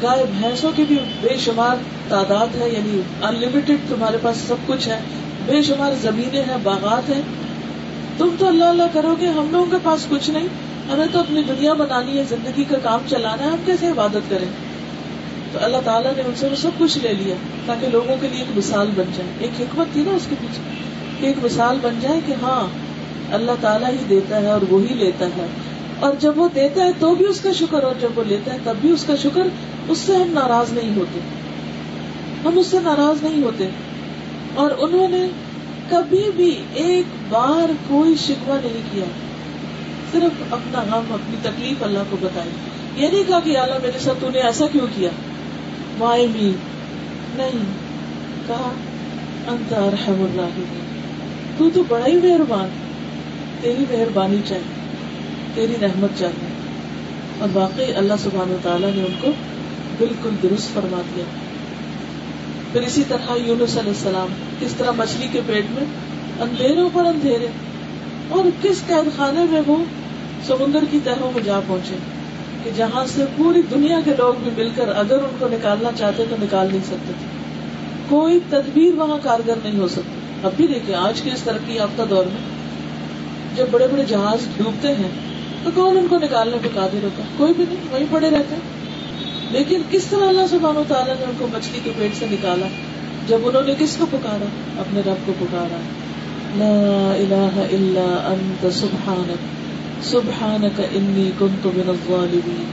[0.02, 1.76] گائے بھینسوں کی بھی بے شمار
[2.10, 5.00] تعداد ہے یعنی انلمیٹڈ تمہارے پاس سب کچھ ہے،
[5.46, 7.22] بے شمار زمینیں ہیں، باغات ہیں۔
[8.18, 10.48] تم تو اللہ اللہ کرو گے، ہم لوگوں کے پاس کچھ نہیں۔
[10.92, 14.48] ہمیں تو اپنی دنیا بنانی ہے، زندگی کا کام چلانا ہے، ہم کیسے عبادت کریں؟
[15.52, 18.40] تو اللہ تعالیٰ نے ان سے وہ سب کچھ لے لیا تاکہ لوگوں کے لیے
[18.40, 20.62] ایک مثال بن جائے۔ ایک حکمت تھی نا اس کے پیچھے
[21.20, 22.68] کہ ایک مثال بن جائے کہ ہاں
[23.34, 25.48] اللہ تعالیٰ ہی دیتا ہے اور وہی لیتا ہے۔
[26.00, 28.58] اور جب وہ دیتا ہے تو بھی اس کا شکر، اور جب وہ لیتا ہے
[28.64, 29.48] تب بھی اس کا شکر،
[29.88, 31.20] اس سے ہم ناراض نہیں ہوتے۔
[32.46, 33.68] ہم اس سے ناراض نہیں ہوتے۔
[34.56, 35.28] اور انہوں نے
[35.90, 39.06] کبھی بھی ایک بار کوئی شکوا نہیں کیا۔
[40.14, 42.50] صرف اپنا غم، اپنی تکلیف اللہ کو بتائی۔
[43.04, 45.10] یہ نہیں کہا کہ اللہ میرے ساتھ تو نے ایسا کیوں کیا؟
[46.00, 46.52] وائی می
[47.36, 47.60] نہیں۔
[48.48, 48.72] کہا،
[49.48, 50.48] انت ارحم
[51.58, 52.70] تو تو بڑا ہی مہربان،
[53.62, 54.96] تیری مہربانی چاہیے،
[55.54, 56.48] تیری رحمت چاہیے۔
[57.40, 59.32] اور واقعی اللہ سبحان و تعالیٰ نے ان کو
[59.98, 61.24] بالکل درست فرما دیا۔
[62.72, 64.28] پھر اسی طرح یونس علیہ السلام،
[64.60, 65.86] کس طرح مچھلی کے پیٹ میں
[66.40, 67.48] اندھیروں پر اندھیرے۔
[68.30, 69.78] اور کس قید خانے میں وہ
[70.48, 71.96] سمندر کی تہوں میں جا پہنچے
[72.64, 76.24] کہ جہاں سے پوری دنیا کے لوگ بھی مل کر اگر ان کو نکالنا چاہتے
[76.30, 77.26] تو نکال نہیں سکتے تھے۔
[78.10, 82.02] کوئی تدبیر وہاں کارگر نہیں ہو سکتی اب بھی دیکھیں، آج کے اس ترقی یافتہ
[82.10, 82.64] دور میں
[83.56, 85.10] جب بڑے بڑے جہاز ڈوبتے ہیں
[85.64, 88.56] تو کون ان کو نکالنے پہ قادر ہوتا؟ کوئی بھی نہیں، وہیں پڑے رہتے
[89.52, 92.68] لیکن کس طرح اللہ سبحانہ و تعالیٰ نے ان کو مچھلی کے پیٹ سے نکالا؟
[93.28, 94.46] جب انہوں نے کس کو پکارا؟
[94.78, 95.78] اپنے رب کو پکارا۔
[96.56, 99.63] لا الہ الا انت سبحانک۔
[100.04, 102.66] سبحانک انی کنت من الظالمین۔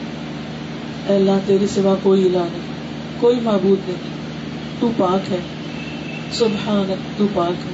[1.09, 2.61] اے اللہ، تیرے سوا کوئی الہ نہیں،
[3.21, 4.21] کوئی معبود نہیں۔
[4.81, 5.38] تو پاک ہے۔
[6.33, 7.73] سبحانک، تو پاک ہے۔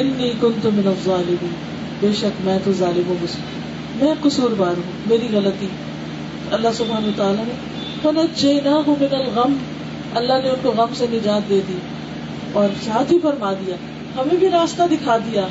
[0.00, 1.54] انی کنت من الظالمین۔
[2.00, 3.26] بے شک میں تو ظالم ہوں
[3.96, 5.66] میں قصور بار ہوں، میری غلطی۔
[6.50, 7.52] اللہ سبحانہ و تعالیٰ نے
[8.02, 9.56] فنجیناہ من الغم۔
[10.14, 11.78] اللہ نے ان کو غم سے نجات دے دی
[12.52, 13.76] اور ساتھ ہی فرما دیا،
[14.16, 15.46] ہمیں بھی راستہ دکھا دیا۔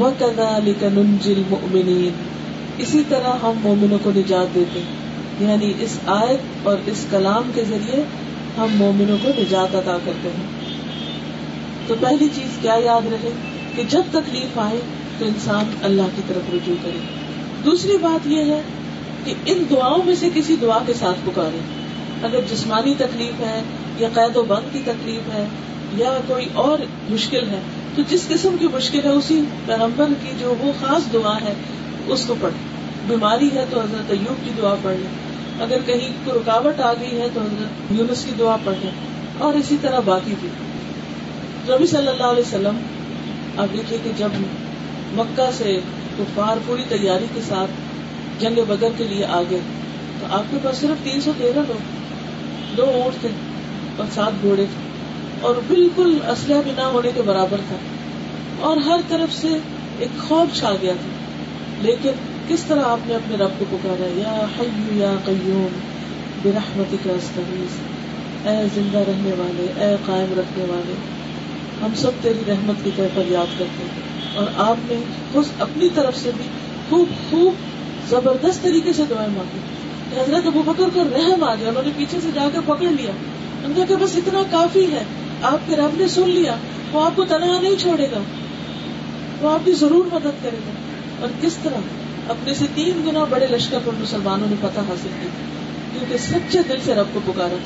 [0.00, 2.37] وَكَذَلِكَ نُنْجِ الْمُؤْمِنِينَ
[2.78, 4.80] اسی طرح ہم مومنوں کو نجات دیتے
[5.40, 8.02] یعنی اس آیت اور اس کلام کے ذریعے
[8.58, 10.76] ہم مومنوں کو نجات عطا کرتے ہیں۔
[11.86, 13.30] تو پہلی چیز کیا یاد رہے؟
[13.76, 14.78] کہ جب تکلیف آئے
[15.18, 16.98] تو انسان اللہ کی طرف رجوع کرے۔
[17.64, 18.62] دوسری بات یہ ہے
[19.24, 21.58] کہ ان دعاؤں میں سے کسی دعا کے ساتھ پکارے۔
[22.22, 23.62] اگر جسمانی تکلیف ہے
[23.98, 25.44] یا قید و بند کی تکلیف ہے
[25.96, 26.78] یا کوئی اور
[27.10, 27.60] مشکل ہے،
[27.94, 31.54] تو جس قسم کی مشکل ہے، اسی پیغمبر کی جو وہ خاص دعا ہے
[32.08, 32.56] اس کو پڑھے
[33.06, 35.08] بیماری ہے تو حضرت ایوب کی دعا پڑھ لیں۔
[35.62, 38.90] اگر کہیں کوئی رکاوٹ آ گئی ہے تو حضرت یونس کی دعا پڑھ لیں۔
[39.38, 40.48] اور اسی طرح باقی بھی۔
[41.68, 42.78] نبی صلی اللہ علیہ وسلم،
[43.56, 44.28] آپ دیکھیے کہ جب
[45.12, 45.80] مکہ سے
[46.18, 47.70] کفار پوری تیاری کے ساتھ
[48.40, 49.58] جنگ بدر کے لیے آگے
[50.20, 51.98] تو آپ کے پاس صرف تین سو تیرہ لوگ۔
[52.76, 53.28] دو اونٹ تھے
[53.96, 54.88] اور سات گھوڑے تھے۔
[55.40, 57.76] اور بالکل اسلحہ بھی نہ ہونے کے برابر تھا۔
[58.60, 59.48] اور ہر طرف سے
[59.98, 61.17] ایک خوف چھا گیا تھا۔
[61.80, 62.10] لیکن
[62.48, 65.68] کس طرح آپ نے اپنے رب کو پکارا یا حیو یا قیوم
[66.42, 67.76] برحمتی کا استغیث،
[68.46, 70.92] اے زندہ رہنے والے، اے قائم رکھنے والے،
[71.82, 74.94] ہم سب تیری رحمت کی طرف پر یاد کرتے ہیں۔ اور آپ نے
[75.32, 76.44] خود اپنی طرف سے بھی
[76.88, 77.54] خوب خوب
[78.10, 79.58] زبردست طریقے سے دعائیں مانگی۔
[80.20, 83.10] حضرت ابو بکر کو رحم آ گیا، انہوں نے پیچھے سے جا کر پکڑ لیا۔
[83.64, 85.04] ان کا کہ بس اتنا کافی ہے،
[85.42, 86.54] آپ کے رب نے سن لیا،
[86.92, 88.18] وہ آپ کو تنہا نہیں چھوڑے گا،
[89.40, 90.87] وہ آپ کی ضرور مدد کرے گا۔
[91.20, 91.76] اور کس طرح
[92.28, 95.28] اپنے سے تین گنا بڑے لشکر پر مسلمانوں نے فتح حاصل کی؟
[95.92, 97.56] کیونکہ سچے دل سے رب کو پکارا۔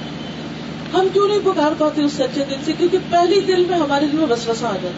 [0.91, 4.07] تھا ہم کیوں نہیں پکار پاتے اس سچے دل سے؟ کیونکہ پہلی دل میں ہمارے
[4.07, 4.89] دل میں بس آ جاتا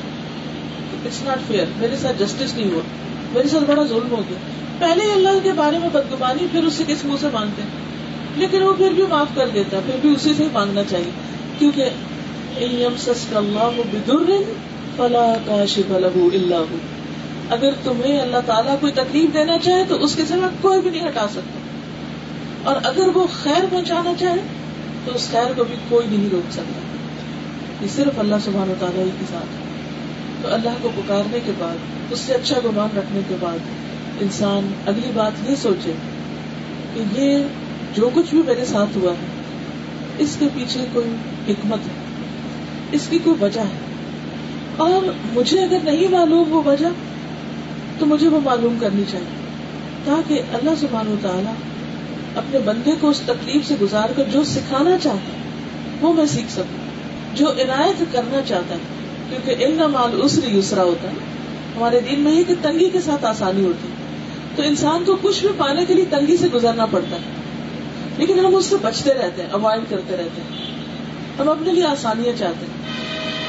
[0.93, 2.83] اٹس ناٹ فیئر میرے ساتھ جسٹس نہیں ہوا۔
[3.33, 4.39] میرے ساتھ بڑا ظلم ہو گیا۔
[4.79, 7.63] پہلے اللہ کے بارے میں بدگمانی، پھر اس سے کس منہ سے مانگتے
[8.37, 11.11] لیکن وہ پھر بھی معاف کر دیتا پھر بھی اسی سے ہی مانگنا چاہیے۔
[11.59, 11.89] کیونکہ
[17.51, 21.09] اگر تمہیں اللہ تعالیٰ کوئی تکلیف دینا چاہے تو اس کے سوا کوئی بھی نہیں
[21.09, 21.59] ہٹا سکتا۔
[22.65, 24.41] اور اگر وہ خیر پہنچانا چاہے
[25.05, 26.81] تو اس خیر کو بھی کوئی نہیں روک سکتا۔
[27.83, 29.65] یہ صرف اللہ سبحان و تعالیٰ ہی کے ساتھ
[30.43, 31.77] تو اللہ کو پکارنے کے بعد،
[32.11, 33.59] اس سے اچھا گمان رکھنے کے بعد
[34.21, 35.93] انسان اگلی بات یہ سوچے
[36.95, 37.39] کہ یہ
[37.95, 39.27] جو کچھ بھی میرے ساتھ ہوا ہے،
[40.19, 41.17] اس کے پیچھے کوئی
[41.49, 41.93] حکمت ہے،
[42.93, 43.95] اس کی کوئی وجہ ہے۔
[44.77, 46.87] اور مجھے اگر نہیں معلوم وہ وجہ
[48.05, 49.27] تو مجھے وہ معلوم کرنی چاہیے۔
[50.05, 51.53] تاکہ اللہ سبحانہ و تعالیٰ
[52.37, 55.43] اپنے بندے کو اس تکلیف سے گزار کر جو سکھانا چاہتا ہے،
[56.01, 56.85] وہ میں سیکھ سکوں۔
[57.37, 58.81] جو عنایت کرنا چاہتا ہے،
[59.29, 61.15] کیونکہ علم مال اسری یسرا ہوتا ہے۔
[61.77, 63.95] ہمارے دین میں ہی کہ تنگی کے ساتھ آسانی ہوتی ہے۔
[64.57, 67.23] تو انسان کو کچھ بھی پانے کے لیے تنگی سے گزرنا پڑتا ہے۔
[68.19, 70.75] لیکن ہم اس سے بچتے رہتے ہیں اوائڈ کرتے رہتے ہیں۔
[71.39, 72.89] ہم اپنے لیے آسانیاں چاہتے ہیں۔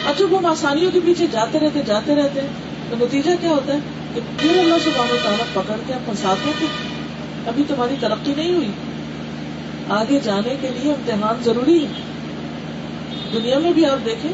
[0.06, 2.48] اور جب ہم آسانیوں کے پیچھے جاتے رہتے جاتے رہتے ہیں،
[2.89, 3.80] تو نتیجہ کیا ہوتا ہے؟
[4.15, 6.67] کہ پھر اللہ سے بابو تعالیٰ پکڑ کے پھنساتے تھے
[7.47, 8.71] ابھی تمہاری ترقی نہیں ہوئی۔
[9.89, 11.88] آگے جانے کے لیے امتحان ضروری ہے۔
[13.34, 14.32] دنیا میں بھی آپ دیکھیں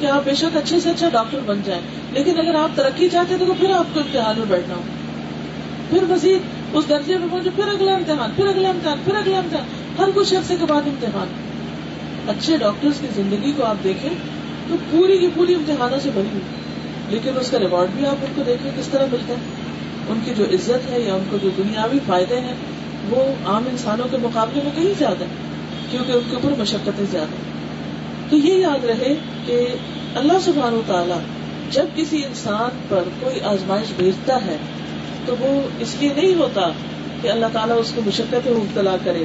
[0.00, 3.36] کہ آپ بے شک اچھے سے اچھا ڈاکٹر بن جائیں۔ لیکن اگر آپ ترقی چاہتے
[3.38, 4.82] تو پھر آپ کو امتحان میں بیٹھنا ہو
[5.90, 6.40] پھر مزید
[6.72, 9.64] اس درجے میں پہنچے پھر اگلا امتحان، پھر اگلا امتحان، پھر اگلا امتحان۔
[9.98, 11.28] ہر کچھ عرصے کے بعد امتحان۔
[12.28, 14.10] اچھے ڈاکٹرز کی زندگی کو آپ دیکھیں
[14.68, 16.59] تو پوری کی پوری امتحانوں سے بنی ہوئی۔
[17.10, 19.38] لیکن اس کا ریوارڈ بھی آپ ان کو دیکھیں کس طرح ملتا ہے۔
[20.08, 22.54] ان کی جو عزت ہے یا ان کو جو دنیاوی فائدے ہیں،
[23.10, 25.28] وہ عام انسانوں کے مقابلے میں کہیں زیادہ ہے
[25.90, 27.36] کیونکہ ان کے اوپر مشقتیں زیادہ
[28.30, 29.14] تو یہ یاد رہے
[29.46, 29.66] کہ
[30.14, 31.18] اللہ سبحانہ و تعالیٰ
[31.70, 34.56] جب کسی انسان پر کوئی آزمائش بھیجتا ہے،
[35.26, 36.70] تو وہ اس لیے نہیں ہوتا
[37.22, 39.24] کہ اللہ تعالیٰ اس کو مشقت مبتلا کرے۔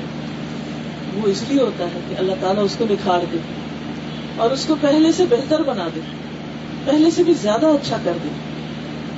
[1.16, 3.38] وہ اس لیے ہوتا ہے کہ اللہ تعالیٰ اس کو نکھار دے
[4.38, 6.00] اور اس کو پہلے سے بہتر بنا دے۔
[6.86, 8.30] پہلے سے بھی زیادہ اچھا کر دے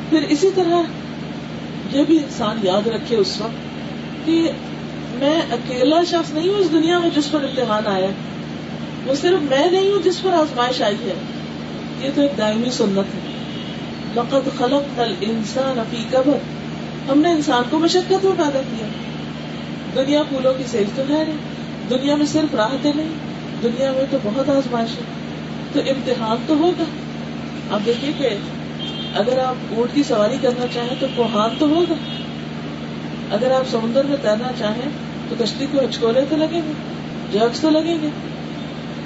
[0.10, 0.82] پھر اسی طرح
[1.97, 3.58] یہ بھی انسان یاد رکھے اس وقت
[4.25, 4.51] کہ
[5.13, 8.08] میں اکیلا شخص نہیں ہوں اس دنیا میں جس پر امتحان آیا۔
[9.06, 11.13] وہ صرف میں نہیں ہوں جس پر آزمائش آئی ہے۔
[12.01, 13.19] یہ تو ایک دائمی سنت ہے۔
[14.15, 16.38] لقد خلق نل انسان فی قبر۔
[17.12, 18.88] ہم نے انسان کو مشقت میں پیدا کیا۔
[19.95, 21.38] دنیا پھولوں کی سیل تو ہے۔ نہیں
[21.89, 23.10] دنیا میں صرف راحتیں نہیں۔
[23.63, 25.03] دنیا میں تو بہت آزمائش ہے۔
[25.73, 26.84] تو امتحان تو ہوگا۔
[27.71, 28.30] آپ دیکھیے کہ
[29.15, 31.93] اگر آپ اونٹ کی سواری کرنا چاہیں تو کوہان تو ہوگا۔
[33.32, 34.89] اگر آپ سمندر میں تیرنا چاہیں
[35.30, 36.73] تو کشتی کو ہچکولے تو لگیں گے،
[37.32, 38.10] جگس تو لگیں گے۔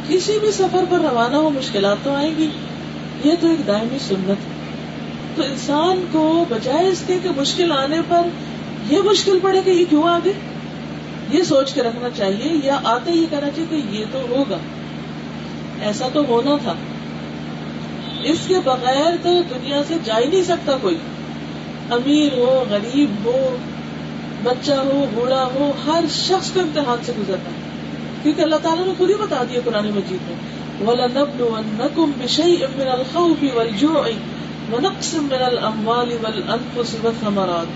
[0.08, 2.50] کسی بھی سفر پر روانہ ہو مشکلات تو آئیں گی۔
[3.24, 4.62] یہ تو ایک دائمی سنت۔
[5.38, 8.28] تو انسان کو بجائے اس کے کہ مشکل آنے پر
[8.90, 10.32] یہ مشکل پڑے کہ یہ کیوں آگے؟
[11.32, 14.58] یہ سوچ کے رکھنا چاہیے یا آتے یہ کہنا چاہیے کہ یہ تو ہوگا۔
[15.82, 16.74] ایسا تو ہونا تھا۔
[18.24, 20.98] اس کے بغیر تو دنیا سے جا ہی نہیں سکتا کوئی۔
[21.90, 23.58] امیر ہو، غریب ہو،
[24.44, 27.72] بچہ ہو، بوڑھا ہو، ہر شخص کو امتحان سے گزرتا ہے۔
[28.24, 30.36] کیونکہ اللہ تعالیٰ نے خود ہی بتا دیا قرآن مجید میں،
[30.88, 34.14] وَلَنَبْلُوَنَّكُمْ بِشَيْءٍ مِّنَ الْخَوْفِ وَالْجُوعِ
[34.74, 37.70] وَنَقْصٍ مِّنَ الْأَمْوَالِ وَالْأَنفُسِ وَالثَّمَرَاتِ۔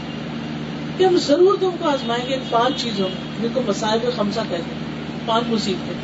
[0.98, 3.08] کہ ہم ضرور تم کو آزمائیں گے ان پانچ چیزوں
[3.42, 4.82] جن کو مسائب خمسہ کہتے ہیں۔
[5.26, 5.96] پانچ مصیبتیں۔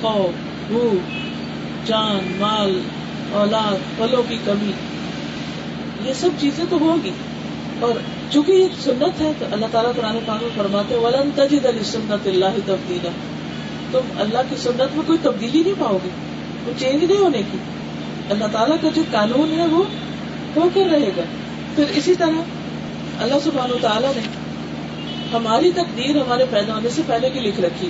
[0.00, 1.10] خوف بھوک
[1.86, 2.80] جان، مال
[3.32, 4.72] اولاد پھلوں کی کمی،
[6.08, 7.10] یہ سب چیزیں تو ہوگی
[7.80, 7.92] اور
[8.30, 12.26] چونکہ یہ سنت ہے، تو اللہ تعالیٰ قرآن پاک میں فرماتے ولن تجد علی سنت
[12.26, 13.08] اللہ تبدیلا
[13.90, 16.08] تم اللہ کی سنت میں کوئی تبدیلی نہیں پاؤ گے
[16.66, 17.58] وہ چینج نہیں ہونے کی۔
[18.30, 19.84] اللہ تعالیٰ کا جو قانون ہے، وہ
[20.56, 21.22] ہو کر رہے گا۔
[21.74, 22.40] پھر اسی طرح
[23.18, 24.22] اللہ سبحانہ تعالیٰ نے
[25.32, 27.88] ہماری تقدیر ہمارے پیدا ہونے سے پہلے کی لکھ رکھی۔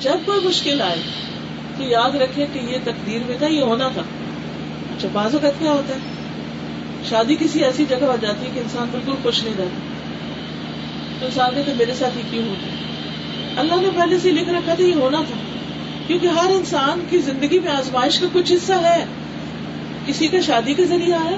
[0.00, 0.98] جب کوئی مشکل آئے،
[1.76, 4.02] تو یاد رکھے کہ یہ تقدیر میں تھا، یہ ہونا تھا۔
[4.98, 5.98] اچھا بعض اوقات کیا ہوتا ہے؟
[7.04, 9.78] شادی کسی ایسی جگہ ہو جاتی ہے کہ انسان بالکل خوش نہیں رہتا۔
[11.20, 12.66] تو انسان کہتے میرے ساتھ ہی کیوں ہوتا
[13.60, 15.36] اللہ نے پہلے سے لکھ رکھا تھا، یہ ہونا تھا۔
[16.06, 19.04] کیونکہ ہر انسان کی زندگی میں آزمائش کا کچھ حصہ ہے۔
[20.06, 21.36] کسی کا شادی کے ذریعے آیا،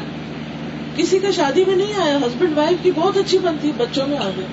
[0.96, 4.30] کسی کا شادی میں نہیں آیا۔ ہسبینڈ وائف کی بہت اچھی بنتی بچوں میں آ
[4.36, 4.46] گیا۔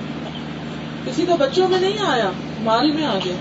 [1.05, 3.35] کسی کا بچوں میں نہیں آیا، مال میں آ گیا۔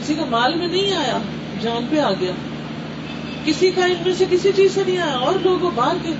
[0.00, 1.18] کسی کا مال میں نہیں آیا،
[1.60, 2.32] جان پہ آ گیا۔
[3.50, 6.12] کسی کا ان میں سے کسی چیز سے نہیں آیا اور لوگوں، باہر کے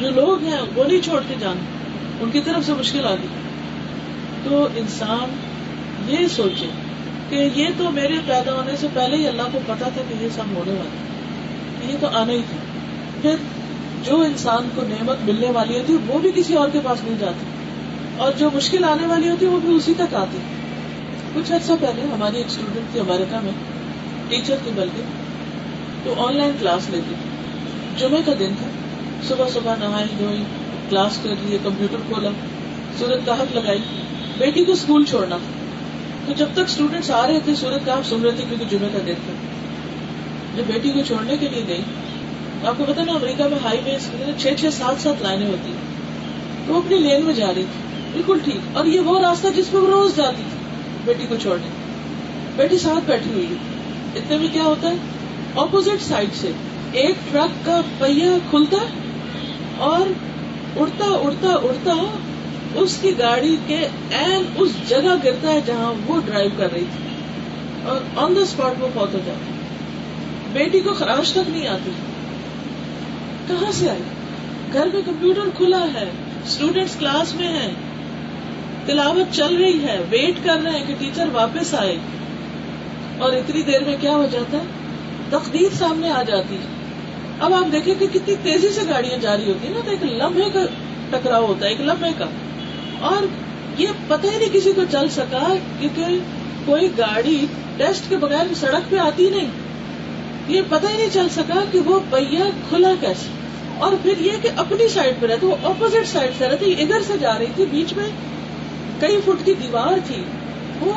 [0.00, 1.56] جو لوگ ہیں، وہ نہیں چھوڑتے جان۔
[2.20, 3.26] ان کی طرف سے مشکل آ گئی
[4.44, 5.36] تو انسان
[6.08, 6.66] یہ سوچے
[7.28, 10.28] کہ یہ تو میرے پیدا ہونے سے پہلے ہی اللہ کو پتا تھا کہ یہ
[10.34, 12.56] سب ہونے والا یہ تو آنا ہی تھا۔
[13.22, 13.34] پھر
[14.04, 17.46] جو انسان کو نعمت ملنے والی ہوتی، وہ بھی کسی اور کے پاس نہیں جاتی۔
[18.16, 20.38] اور جو مشکل آنے والی ہوتی، وہ بھی اسی تک آتی۔
[21.34, 23.52] کچھ عرصہ پہلے ہماری ایک اسٹوڈینٹ تھی امریکہ میں،
[24.28, 25.27] ٹیچر تھی بلکہ۔
[26.04, 27.14] تو آن لائن کلاس لیتی
[27.96, 28.66] جمعے کا دن تھا۔
[29.28, 30.42] صبح صبح نہائی دھوئی،
[30.90, 32.30] کلاس کر لیے کمپیوٹر کھولا،
[32.98, 33.78] سورت کا حق لگائی۔
[34.38, 35.36] بیٹی کو اسکول چھوڑنا
[36.26, 38.98] تو جب تک اسٹوڈینٹس آ رہے تھے، سورت کا سن رہے تھے کیونکہ جمعے کا
[39.06, 39.32] دن تھا۔
[40.56, 41.82] جب بیٹی کو چھوڑنے کے لیے گئی،
[42.64, 43.96] آپ کو پتا نا، امریکہ میں ہائی وے
[44.38, 45.72] چھ چھ سات سات لائنیں ہوتی
[46.66, 49.70] تو وہ اپنی لین میں جا رہی تھی۔ بالکل ٹھیک۔ اور یہ وہ راستہ جس
[49.70, 50.58] پہ وہ روز جاتی تھی،
[51.04, 51.66] بیٹی کو چھوڑنے۔
[52.56, 53.54] بیٹی ساتھ بیٹھی ہوئی ہے۔
[54.14, 54.94] اتنے میں کیا ہوتا ہے؟
[55.56, 56.52] اپوزٹ سائڈ سے۔
[56.92, 58.76] ایک ٹرک کا پہیا کھلتا
[59.78, 60.00] اور
[60.80, 61.92] اڑتا اڑتا اڑتا
[62.74, 67.08] اس کی گاڑی کے این اس جگہ گرتا ہے جہاں وہ ڈرائیو کر رہی تھی۔
[67.84, 69.52] اور آن دا اسپاٹ وہ پہنچ جاتا۔
[70.52, 71.90] بیٹی کو خراش تک نہیں آتی۔
[73.46, 74.02] کہاں سے آئی؟
[74.72, 76.10] گھر میں کمپیوٹر کھلا ہے۔
[76.46, 77.74] اسٹوڈینٹس کلاس میں ہیں۔
[78.86, 81.96] تلاوت چل رہی ہے۔ ویٹ کر رہے ہیں کہ ٹیچر واپس آئے۔
[83.18, 84.77] اور اتنی دیر میں کیا ہو جاتا؟ ہے
[85.30, 86.78] تقدیر سامنے آ جاتی۔ ہے
[87.40, 90.50] اب آپ دیکھیں کہ کتنی تیزی سے گاڑیاں جاری ہوتی ہیں نا، تو ایک لمحے
[90.50, 90.60] کا
[91.10, 92.24] ٹکراؤ ہوتا ہے، ایک لمحے کا۔
[93.00, 93.26] اور
[93.80, 96.04] یہ پتہ ہی نہیں کسی کو چل سکا کیونکہ
[96.64, 99.48] کوئی گاڑی ٹیسٹ کے بغیر سڑک پہ آتی نہیں۔
[100.48, 103.28] یہ پتہ ہی نہیں چل سکا کہ وہ پہیا کھلا کیسے۔
[103.78, 107.12] اور پھر یہ کہ اپنی سائڈ پہ رہتے وہ اپوزٹ سائڈ سے رہتے ادھر سے
[107.20, 108.08] جا رہی تھی، بیچ میں
[109.00, 110.24] کئی فٹ کی دیوار تھی۔
[110.80, 110.92] وہ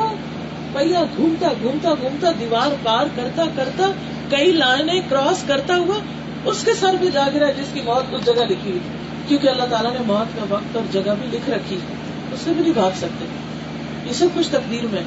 [0.72, 3.90] پہیا گھومتا گھومتا گھومتا، دیوار پار کرتا کرتا
[4.32, 5.98] کئی لائنیں کراس کرتا ہوا
[6.44, 8.78] اس کے سر پہ جا گرا جس کی موت اس جگہ لکھی ہوئی
[9.28, 11.76] کیونکہ اللہ تعالیٰ نے موت کا وقت اور جگہ بھی لکھ رکھی
[12.32, 13.24] اس سے بھی نہیں بھاگ سکتے۔
[14.04, 15.02] یہ سب کچھ تقدیر میں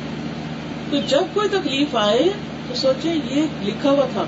[0.91, 2.29] تو جب کوئی تکلیف آئے
[2.67, 4.23] تو سوچے یہ لکھا ہوا تھا۔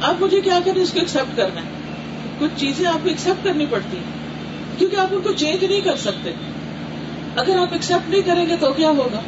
[0.00, 1.66] آپ مجھے کیا کریں اس کو ایکسپٹ کرنا ہے۔
[2.38, 4.04] کچھ چیزیں آپ کو ایکسپٹ کرنی پڑتی ہیں۔
[4.78, 6.32] کیونکہ آپ ان کو چینج نہیں کر سکتے۔
[7.36, 9.20] اگر آپ ایکسپٹ نہیں کریں گے تو کیا ہوگا؟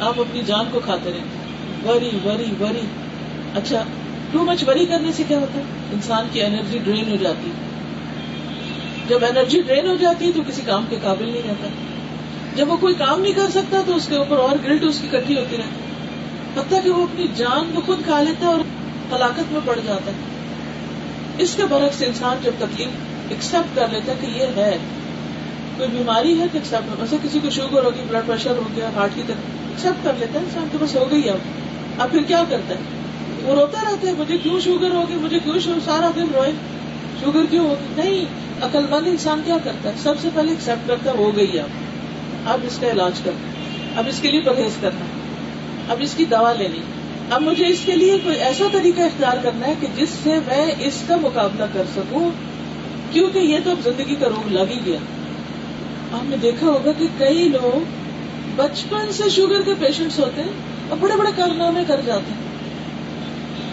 [0.00, 1.24] آپ اپنی جان کو کھاتے رہیں۔
[1.88, 2.86] وری وری وری۔
[3.54, 3.84] اچھا
[4.32, 7.68] ٹو مچ وری کرنے سے کیا ہوتا ہے؟ انسان کی انرجی ڈرین ہو جاتی ہے۔
[9.08, 11.68] جب انرجی ڈرین ہو جاتی ہے تو کسی کام کے قابل نہیں رہتا۔
[12.54, 15.08] جب وہ کوئی کام نہیں کر سکتا تو اس کے اوپر اور گلٹ اس کی
[15.08, 18.60] کٹھی ہوتی رہتی حتیٰ کہ وہ اپنی جان کو خود کھا لیتا ہے اور
[19.12, 20.16] ہلاکت میں پڑ جاتا ہے۔
[21.38, 22.88] اس کے برعکس انسان جب تکلیف
[23.28, 24.76] ایکسپٹ کر لیتا ہے کہ یہ ہے۔
[25.76, 29.10] کوئی بیماری ہے تو ایکسپٹ ویسے کسی کو شوگر ہوگی بلڈ پریشر ہو گیا ہارٹ
[29.14, 29.36] کی طرح
[29.68, 31.38] ایکسپٹ کر لیتا ہے، انسان کے بس ہو گئی اب
[31.98, 32.80] اب پھر کیا کرتا ہے؟
[33.42, 36.52] وہ روتا رہتا ہے، مجھے کیوں شوگر ہوگی؟ مجھے کیوں سارا دن روئے؟
[37.20, 38.24] شوگر کیوں ہوگی؟ نہیں
[38.62, 41.68] عقل مند انسان کیا کرتا ہے؟ سب سے پہلے ایکسپٹ کرتا ہو گئی اب۔
[42.46, 43.48] اب اس کا علاج کرنا۔
[43.98, 45.04] اب اس کے لیے پرہیز کرنا۔
[45.92, 46.80] اب اس کی دوا لینی۔
[47.30, 50.66] اب مجھے اس کے لیے کوئی ایسا طریقہ اختیار کرنا ہے کہ جس سے میں
[50.78, 52.30] اس کا مقابلہ کر سکوں۔
[53.12, 54.98] کیونکہ یہ تو اب زندگی کا روگ لگ ہی گیا۔
[56.12, 57.84] آپ نے دیکھا ہوگا کہ کئی لوگ
[58.56, 60.52] بچپن سے شوگر کے پیشنٹس ہوتے ہیں
[60.88, 62.47] اور بڑے بڑے کارنامے کر جاتے ہیں۔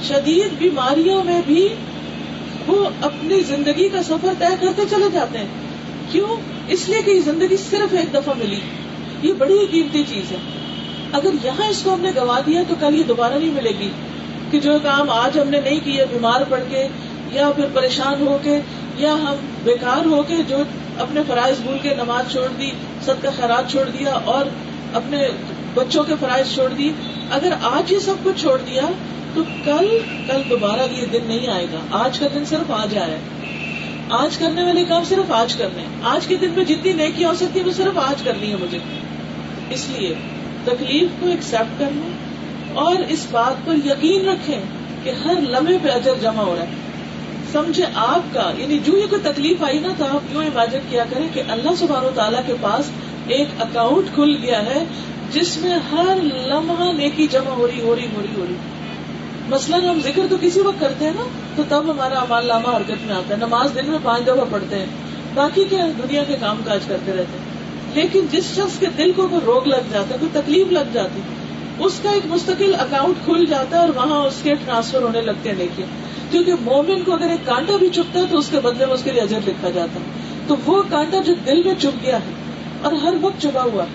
[0.07, 1.69] شدید بیماریوں میں بھی
[2.67, 5.45] وہ اپنی زندگی کا سفر طے کرتے چلے جاتے ہیں۔
[6.11, 6.35] کیوں؟
[6.67, 8.59] اس لیے کہ یہ زندگی صرف ایک دفعہ ملی۔
[9.21, 10.37] یہ بڑی قیمتی چیز ہے۔
[11.11, 13.89] اگر یہاں اس کو ہم نے گوا دیا تو کل یہ دوبارہ نہیں ملے گی
[14.51, 16.87] کہ جو کام آج ہم نے نہیں کیے، بیمار پڑ کے
[17.31, 18.59] یا پھر پریشان ہو کے
[18.97, 20.57] یا ہم بیکار ہو کے جو
[20.97, 24.45] اپنے فرائض بھول کے نماز چھوڑ دی سب کا خیرات چھوڑ دیا اور
[24.93, 25.27] اپنے
[25.73, 26.91] بچوں کے فرائض چھوڑ دی،
[27.31, 28.81] اگر آج یہ سب کچھ چھوڑ دیا
[29.35, 33.15] تو کل کل دوبارہ یہ دن نہیں آئے گا۔ آج کا دن صرف آج آیا
[34.09, 37.59] آج کرنے والے کام صرف آج کرنے آج کے دن میں جتنی نیکی ہو سکتی
[37.59, 38.79] ہے، وہ صرف آج کرنی ہے مجھے۔
[39.69, 40.13] اس لیے
[40.63, 42.09] تکلیف کو ایکسپٹ کرنا
[42.73, 44.61] اور اس بات پر یقین رکھیں
[45.03, 46.67] کہ ہر لمحے پہ اجر جمع ہو رہا ہے۔
[47.51, 51.03] سمجھے آپ کا یعنی جو یہ کوئی تکلیف آئی نا، تو آپ یوں امیجن کیا
[51.09, 52.89] کریں کہ اللہ سبحانہ تعالیٰ کے پاس
[53.27, 54.83] ایک اکاؤنٹ کھل گیا ہے،
[55.33, 58.55] جس میں ہر لمحہ نیکی جمع ہو رہی ہو رہی ہو رہی ہو رہی۔
[59.49, 61.23] مثلاً ہم ذکر تو کسی وقت کرتے ہیں نا،
[61.55, 64.79] تو تب ہمارا امال لامہ حرکت میں آتا ہے، نماز دن میں پانچ دفعہ پڑھتے
[64.79, 64.85] ہیں،
[65.33, 67.55] باقی کیا دنیا کے کام کاج کرتے رہتے ہیں۔
[67.93, 71.21] لیکن جس شخص کے دل کو کوئی روگ لگ جاتا ہے، کوئی تکلیف لگ جاتی
[71.79, 75.49] اس کا ایک مستقل اکاؤنٹ کھل جاتا ہے اور وہاں اس کے ٹرانسفر ہونے لگتے
[75.49, 75.85] ہیں، دیکھیے۔
[76.31, 79.03] کیونکہ مومن کو اگر ایک کانٹا بھی چپتا ہے، تو اس کے بدلے میں اس
[79.03, 80.05] کے لیے اجر لکھا جاتا ہے۔
[80.47, 82.31] تو وہ کانٹا جو دل میں چپ گیا ہے
[82.81, 83.85] اور ہر وقت چپا ہوا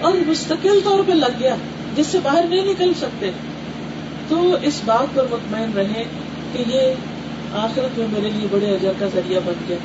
[0.00, 1.54] اور مستقل طور پہ لگ گیا
[1.96, 3.30] جس سے باہر نہیں نکل سکتے۔
[4.28, 6.04] تو اس بات پر مطمئن رہے
[6.52, 6.80] کہ یہ
[7.52, 9.76] آخرت میں میرے لیے بڑے اجر کا ذریعہ بن گیا۔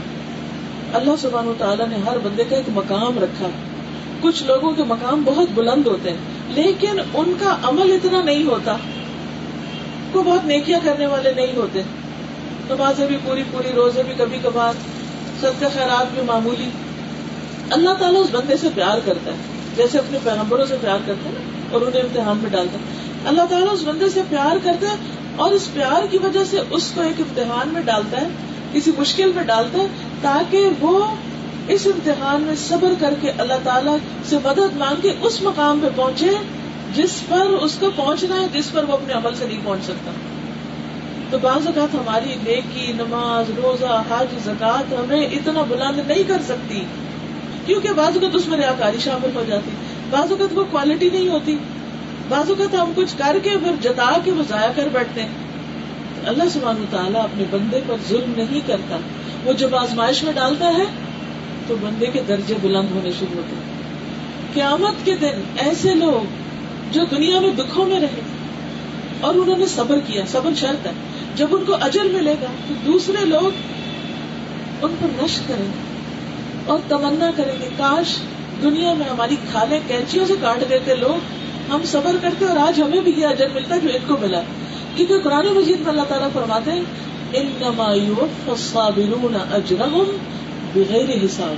[0.93, 3.49] اللہ سبحانہ و تعالیٰ نے ہر بندے کا ایک مقام رکھا۔
[4.21, 6.17] کچھ لوگوں کے مقام بہت بلند ہوتے ہیں،
[6.49, 8.77] لیکن ان کا عمل اتنا نہیں ہوتا۔
[10.11, 11.81] کو بہت نیکیاں کرنے والے نہیں ہوتے۔
[12.69, 14.73] نمازیں بھی پوری پوری، روزے بھی کبھی کبھار
[15.41, 16.69] سب کا خیرات بھی معمولی۔
[17.69, 19.37] اللہ تعالیٰ اس بندے سے پیار کرتا ہے،
[19.75, 21.35] جیسے اپنے پیغمبروں سے پیار کرتا ہے
[21.71, 24.95] اور انہیں امتحان میں ڈالتا ہے۔ اللہ تعالیٰ اس بندے سے پیار کرتا ہے
[25.35, 28.27] اور اس پیار کی وجہ سے اس کو ایک امتحان میں ڈالتا ہے،
[28.73, 29.87] کسی مشکل میں ڈالتا ہے،
[30.21, 31.05] تاکہ وہ
[31.67, 35.87] اس امتحان میں صبر کر کے اللہ تعالیٰ سے مدد مانگ کے اس مقام پہ
[35.95, 36.29] پہنچے
[36.95, 40.11] جس پر اس کو پہنچنا ہے، جس پر وہ اپنے عمل سے نہیں پہنچ سکتا۔
[41.29, 46.85] تو بعض اوقات ہماری نیکی، نماز، روزہ، حج زکات ہمیں اتنا بلند نہیں کر سکتی،
[47.65, 49.71] کیونکہ بعض اوقات اس میں ریاکاری شامل ہو جاتی۔
[50.09, 51.57] بعض اوقات وہ کوالٹی نہیں ہوتی۔
[52.29, 55.29] بعض اوقات ہم کچھ کر کے پھر جتا کے وہ ضائع کر بیٹھتے ہیں۔
[56.25, 58.97] اللہ سبحانہ تعالیٰ اپنے بندے پر ظلم نہیں کرتا۔
[59.45, 60.83] وہ جب آزمائش میں ڈالتا ہے
[61.67, 63.73] تو بندے کے درجے بلند ہونے شروع ہوتے ہیں۔
[64.53, 66.27] قیامت کے دن ایسے لوگ
[66.91, 68.21] جو دنیا میں دکھوں میں رہے
[69.21, 70.91] اور انہوں نے صبر کیا، صبر شرط ہے۔
[71.35, 73.49] جب ان کو اجر ملے گا تو دوسرے لوگ
[74.81, 75.83] ان پر نش کریں گے
[76.65, 78.17] اور تمنا کریں گے کاش
[78.63, 81.42] دنیا میں ہماری کھالے کینچیوں سے کاٹ دیتے لوگ
[81.73, 84.41] ہم صبر کرتے اور آج ہمیں بھی یہ اجر ملتا جو ان کو ملا۔
[84.95, 86.81] کیونکہ قرآن مجید میں اللہ تعالیٰ فرماتے ہیں
[87.33, 87.47] ان
[88.47, 90.17] الصابرون اجرهم
[90.73, 91.55] بغیر حساب۔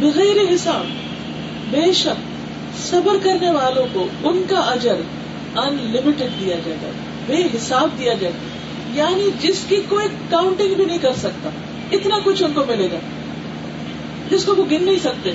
[0.00, 0.84] بغیر حساب۔
[1.70, 2.36] بے شک
[2.78, 4.96] صبر کرنے والوں کو ان کا اجر
[5.56, 6.90] ان لمیٹڈ دیا جائے گا۔
[7.26, 8.56] بے حساب دیا جائے گا۔
[8.96, 11.50] یعنی جس کی کوئی کاؤنٹنگ بھی نہیں کر سکتا،
[11.92, 12.98] اتنا کچھ ان کو ملے گا۔
[14.30, 15.32] جس کو وہ گن نہیں سکتے۔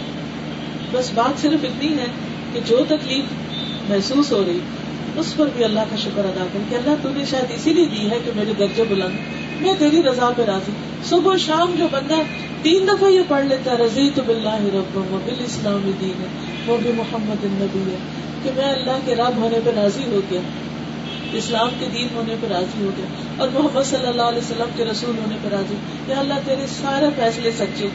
[0.91, 2.05] بس بات صرف اتنی ہے
[2.53, 3.23] کہ جو تکلیف
[3.91, 4.59] محسوس ہو رہی،
[5.15, 7.85] اس پر بھی اللہ کا شکر ادا کر کہ اللہ تو نے شاید اسی لیے
[7.85, 9.15] دی ہے کہ میرے درجے بلند،
[9.61, 10.71] میں تیری رضا پہ راضی۔
[11.09, 12.15] صبح شام جو بندہ
[12.61, 16.27] تین دفعہ یہ پڑھ لیتا رضی تو بلّہ رب بال اسلام دین ہے
[16.65, 17.95] وہ بھی محمد النبی ہے
[18.43, 20.41] کہ میں اللہ کے رب ہونے پہ راضی ہو گیا۔
[21.33, 23.05] اسلام کے دین ہونے پہ راضی ہو گیا۔
[23.37, 25.75] اور محمد صلی اللہ علیہ وسلم کے رسول ہونے پہ راضی۔
[26.07, 27.87] یا اللہ تیرے سارے فیصلے سچے،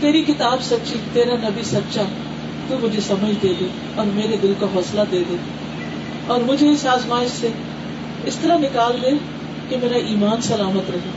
[0.00, 2.02] تیری کتاب سچی، تیرا نبی سچا۔
[2.68, 5.36] تو مجھے سمجھ دے دے اور میرے دل کو حوصلہ دے دے
[6.26, 7.48] اور مجھے اس آزمائش سے
[8.24, 9.10] اس طرح نکال دے
[9.68, 11.10] کہ میرا ایمان سلامت رہے۔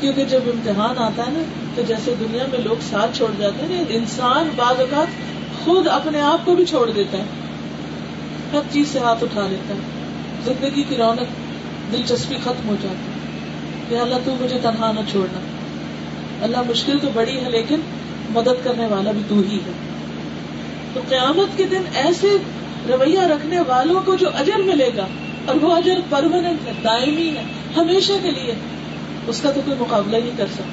[0.00, 1.42] کیونکہ جب امتحان آتا ہے نا،
[1.74, 5.06] تو جیسے دنیا میں لوگ ساتھ چھوڑ جاتے ہیں، انسان بعض اوقات
[5.64, 7.24] خود اپنے آپ کو بھی چھوڑ دیتا ہے۔
[8.52, 9.80] ہر چیز سے ہاتھ اٹھا لیتا ہے۔
[10.44, 11.26] زندگی کی رونق
[11.92, 15.40] دلچسپی ختم ہو جاتی ہے۔ یا اللہ، تو مجھے تنہا نہ چھوڑنا۔
[16.44, 17.80] اللہ مشکل تو بڑی ہے، لیکن
[18.30, 19.89] مدد کرنے والا بھی تو ہی ہے۔
[20.94, 22.36] تو قیامت کے دن ایسے
[22.88, 25.06] رویہ رکھنے والوں کو جو اجر ملے گا،
[25.46, 27.42] اور وہ اجر پرماننٹ ہے، دائمی ہے،
[27.76, 28.54] ہمیشہ کے لیے،
[29.26, 30.64] اس کا تو کوئی مقابلہ ہی کر سکتا۔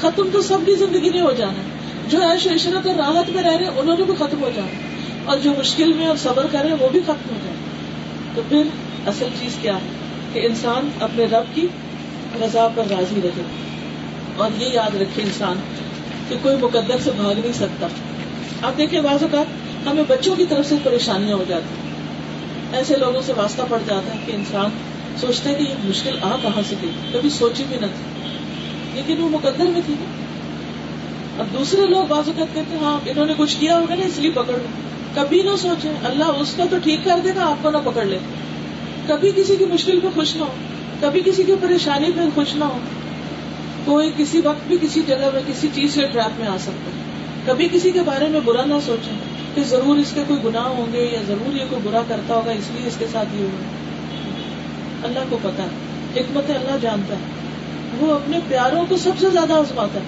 [0.00, 3.30] ختم تو سب کی زندگی میں ہو جانا ہے۔ جو عیش و عشرت اور راحت
[3.30, 4.78] میں رہ رہے ہیں، انہوں نے بھی ختم ہو جانا
[5.24, 7.56] اور جو مشکل میں اور صبر کر رہے ہیں وہ بھی ختم ہو جائے
[8.34, 8.62] تو پھر
[9.06, 9.88] اصل چیز کیا ہے؟
[10.32, 11.66] کہ انسان اپنے رب کی
[12.42, 13.42] رضا پر راضی رہے۔
[14.36, 15.56] اور یہ یاد رکھے انسان،
[16.28, 17.86] کہ کوئی مقدر سے بھاگ نہیں سکتا۔
[18.64, 19.46] آپ دیکھیں بعض اوقات
[19.86, 21.74] ہمیں بچوں کی طرف سے پریشانیاں ہو جاتی
[22.76, 24.68] ایسے لوگوں سے واسطہ پڑ جاتا ہے کہ انسان
[25.20, 28.20] سوچتا ہے کہ یہ مشکل آ کہاں سے گئی کبھی سوچی بھی نہ تھی۔
[28.94, 29.94] لیکن وہ مقدر میں تھی
[31.38, 34.18] اب دوسرے لوگ بعض اوقات کہتے ہیں ہاں انہوں نے کچھ کیا ہوگا نا، اس
[34.18, 34.66] لیے پکڑ لو
[35.14, 38.04] کبھی نہ سوچے اللہ اس کو تو ٹھیک کر دے گا آپ کو نہ پکڑ
[38.04, 38.18] لے۔
[39.06, 40.54] کبھی کسی کی مشکل پہ خوش نہ ہو۔
[41.00, 42.78] کبھی کسی کی پریشانی پہ خوش نہ ہو۔
[43.84, 47.13] کوئی کسی وقت بھی کسی جگہ میں کسی چیز سے ٹریپ میں آ سکتا ہے۔
[47.46, 49.12] کبھی کسی کے بارے میں برا نہ سوچیں
[49.54, 52.50] کہ ضرور اس کے کوئی گناہ ہوں گے یا ضرور یہ کوئی برا کرتا ہوگا،
[52.50, 53.84] اس لیے اس کے ساتھ یہ ہوگا
[55.04, 55.62] اللہ کو پتا
[56.16, 57.20] حکمت اللہ جانتا ہے۔
[57.98, 60.04] وہ اپنے پیاروں کو سب سے زیادہ آزماتا ہے۔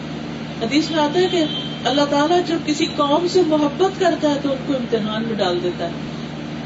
[0.66, 1.44] حدیث میں آتا ہے کہ
[1.84, 5.58] اللہ تعالیٰ جب کسی قوم سے محبت کرتا ہے تو ان کو امتحان میں ڈال
[5.62, 5.90] دیتا ہے۔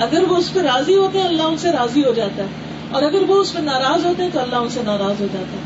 [0.00, 2.48] اگر وہ اس پہ راضی ہوتے ہیں، اللہ ان سے راضی ہو جاتا ہے۔
[2.90, 5.56] اور اگر وہ اس پہ ناراض ہوتے ہیں، تو اللہ ان سے ناراض ہو جاتا
[5.56, 5.62] ہے۔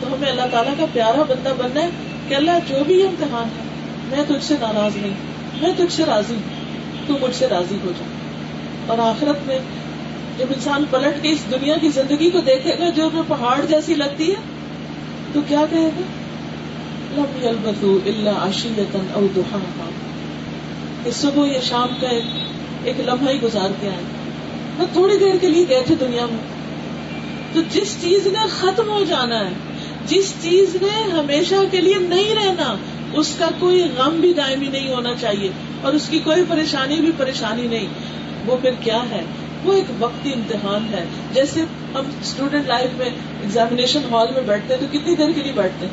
[0.00, 1.88] تو ہمیں اللہ تعالیٰ کا پیارا بندہ بننا ہے
[2.28, 3.71] کہ اللہ جو بھی امتحان ہے
[4.12, 5.14] میں تجھ سے ناراض نہیں،
[5.62, 6.42] میں تجھ سے راضی ہوں،
[7.06, 8.04] تو مجھ سے راضی ہو جا۔
[8.86, 9.58] اور آخرت میں
[10.38, 14.30] جب انسان پلٹ کے اس دنیا کی زندگی کو دیکھے گا جو پہاڑ جیسی لگتی
[14.30, 14.34] ہے،
[15.32, 16.00] تو کیا کہے گا؟
[17.16, 19.58] لم البتو اللہ عشیتن او دہا
[21.04, 22.08] اس صبح یا شام کا
[22.84, 24.02] ایک لمحہ ہی گزار کے آئے۔
[24.78, 26.62] وہ تھوڑی دیر کے لیے گئے تھے دنیا میں۔
[27.52, 29.50] تو جس چیز نے ختم ہو جانا ہے،
[30.06, 32.76] جس چیز نے ہمیشہ کے لیے نہیں رہنا
[33.14, 35.50] اس کا کوئی غم بھی دائمی نہیں ہونا چاہیے
[35.82, 37.86] اور اس کی کوئی پریشانی بھی پریشانی نہیں۔
[38.46, 39.24] وہ پھر کیا ہے؟
[39.64, 41.60] وہ ایک وقتی امتحان ہے۔ جیسے
[41.94, 45.86] ہم اسٹوڈینٹ لائف میں ایگزامیشن ہال میں بیٹھتے ہیں تو کتنی دیر کے لیے بیٹھتے
[45.86, 45.92] ہیں؟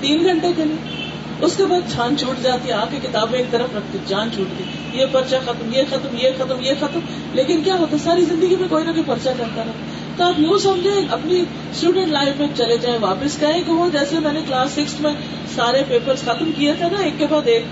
[0.00, 1.06] تین گھنٹے کے لیے۔
[1.40, 4.58] اس کے بعد جان چھوٹ جاتی ہے، آ کے کتابیں ایک طرف رکھتی، جان چھوٹ
[4.58, 7.00] گئی یہ پرچہ ختم، یہ ختم یہ ختم یہ ختم۔
[7.32, 9.72] لیکن کیا ہوتا ساری زندگی میں کوئی نہ کوئی پرچہ کرتا رہا
[10.16, 14.18] تو آپ یوں سمجھے اپنی اسٹوڈینٹ لائف میں چلے جائیں، واپس کہیں کہ وہ جیسے
[14.18, 15.12] میں نے کلاس سکس میں
[15.54, 17.64] سارے پیپر ختم کیے تھے نا، ایک کے بعد ایک،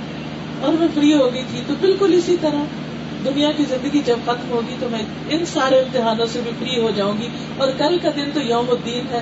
[0.60, 2.64] اور میں فری ہو گئی تھی۔ تو بالکل اسی طرح
[3.24, 6.90] دنیا کی زندگی جب ختم ہوگی تو میں ان سارے امتحانوں سے بھی فری ہو
[6.96, 9.20] جاؤں گی۔ اور کل کا دن تو یوم الدین ہے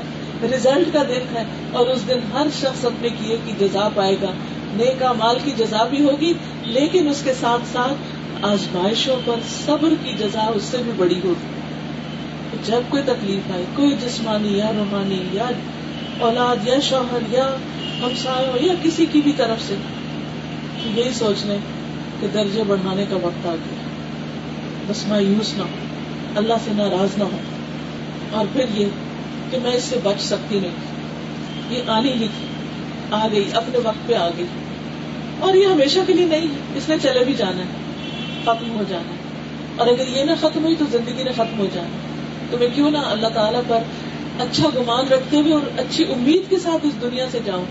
[0.53, 4.31] ریزلٹ کا دن ہے، اور اس دن ہر شخص اپنے کیے کی جزا پائے گا۔
[4.73, 6.33] نیکا مال کی جزا بھی ہوگی،
[6.67, 9.35] لیکن اس کے ساتھ ساتھ آزمائشوں پر
[9.67, 11.62] صبر کی جزا اس سے بھی بڑی ہوگی۔
[12.67, 15.47] جب کوئی تکلیف آئے کوئی جسمانی یا روحانی یا
[16.19, 17.57] اولاد یا شوہر یا
[18.03, 19.75] ہمسایوں یا کسی کی بھی طرف سے
[20.85, 21.59] یہی سوچ لیں
[22.21, 23.89] کہ درجے بڑھانے کا وقت آ گیا۔
[24.89, 25.69] بس مایوس نہ ہو
[26.37, 27.39] اللہ سے ناراض نہ ہو
[28.33, 28.87] اور پھر یہ
[29.51, 30.71] کہ میں اس سے بچ سکتی نہیں۔
[31.71, 32.47] یہ آنی ہی تھی،
[33.11, 34.47] آ گئی، اپنے وقت پہ آ گئی۔
[35.39, 37.71] اور یہ ہمیشہ کے لیے نہیں، اس نے چلے بھی جانا ہے،
[38.43, 39.17] ختم ہو جانا ہے۔
[39.77, 42.12] اور اگر یہ نہ ختم ہوئی تو زندگی نے ختم ہو جانا ہے۔
[42.59, 43.79] میں کیوں نہ اللہ تعالیٰ پر
[44.39, 47.65] اچھا گمان رکھتے ہوئے اور اچھی امید کے ساتھ اس دنیا سے جاؤں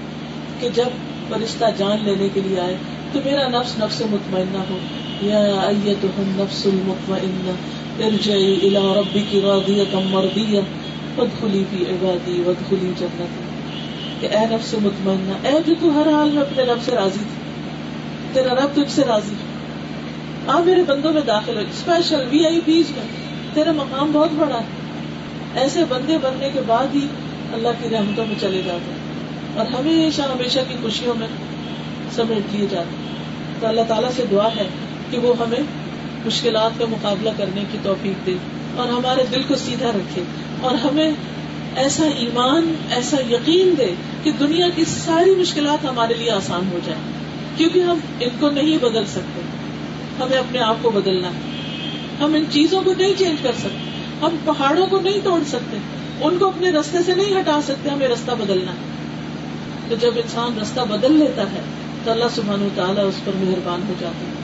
[0.60, 0.86] کہ جب
[1.30, 2.78] فرشتہ جان لینے کے لیے آئے
[3.12, 4.78] تو میرا نفس نفس مطمئنہ ہو۔
[5.22, 7.52] یا ایتہم نفس المطمئنہ،
[8.06, 10.60] ارجعی الى ربک راضیتا مرضیہ
[11.16, 13.26] وادخلی فی عبادی وادخلی جنتی۔
[14.20, 17.52] کہ اے نفس مطمئنہ، اے جو تو ہر حال میں اپنے رب سے راضی تھی،
[18.34, 19.36] تیرا رب تجھ سے راضی
[20.48, 24.60] آ میرے بندوں میں داخل ہو۔ اسپیشل وی آئی پیز میں۔ تیرا مقام بہت بڑا
[24.60, 24.66] ہے۔
[25.56, 27.08] ایسے بندے بننے کے بعد ہی
[27.54, 28.98] اللہ کی رحمتوں میں چلے جاتے ہیں
[29.58, 31.28] اور ہمیشہ ہمیشہ کی خوشیوں میں
[32.16, 33.16] سمیٹ لیے جاتے ہیں۔
[33.60, 34.68] تو اللہ تعالیٰ سے دعا ہے
[35.12, 35.60] کہ وہ ہمیں
[36.26, 38.36] مشکلات کا مقابلہ کرنے کی توفیق دے
[38.76, 40.24] اور ہمارے دل کو سیدھا رکھے
[40.62, 41.12] اور ہمیں
[41.76, 43.94] ایسا ایمان، ایسا یقین دے
[44.24, 47.02] کہ دنیا کی ساری مشکلات ہمارے لیے آسان ہو جائیں۔
[47.58, 49.42] کیونکہ ہم ان کو نہیں بدل سکتے۔
[50.20, 51.61] ہمیں اپنے آپ کو بدلنا ہے۔
[52.22, 53.90] ہم ان چیزوں کو نہیں چینج کر سکتے،
[54.22, 55.78] ہم پہاڑوں کو نہیں توڑ سکتے،
[56.22, 58.72] ان کو اپنے رستے سے نہیں ہٹا سکتے، ہمیں رستہ بدلنا
[59.90, 61.62] تو جب انسان رستہ بدل لیتا ہے،
[62.04, 64.42] تو اللہ سبحانہ تعالیٰ اس پر مہربان ہو جاتا ہے۔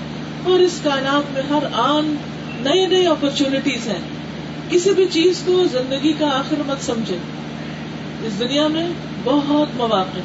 [0.51, 2.15] اور اس کائنات میں ہر آن
[2.59, 4.01] نئی نئی اپرچونٹیز ہیں۔
[4.69, 7.17] کسی بھی چیز کو زندگی کا آخر مت سمجھے۔
[8.25, 8.87] اس دنیا میں
[9.23, 10.19] بہت مواقع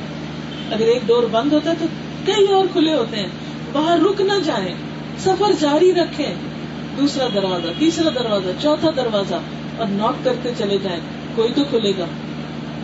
[0.74, 1.86] اگر ایک ڈور بند ہوتا ہے تو
[2.26, 3.28] کئی اور کھلے ہوتے ہیں۔
[3.72, 4.74] وہاں رک نہ جائیں۔
[5.18, 6.34] سفر جاری رکھیں۔
[6.98, 9.34] دوسرا دروازہ، تیسرا دروازہ، چوتھا دروازہ،
[9.76, 11.00] اور نوک کرتے چلے جائیں۔
[11.34, 12.04] کوئی تو کھلے گا۔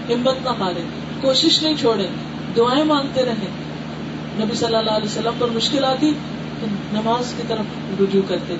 [0.08, 0.82] ہمت نہ ہارے،
[1.20, 2.06] کوشش نہیں چھوڑے
[2.56, 3.48] دعائیں مانگتے رہیں۔
[4.44, 6.12] نبی صلی اللہ علیہ وسلم پر مشکل آتی
[6.60, 7.64] تو نماز کی طرف
[8.00, 8.56] رجوع کرتے۔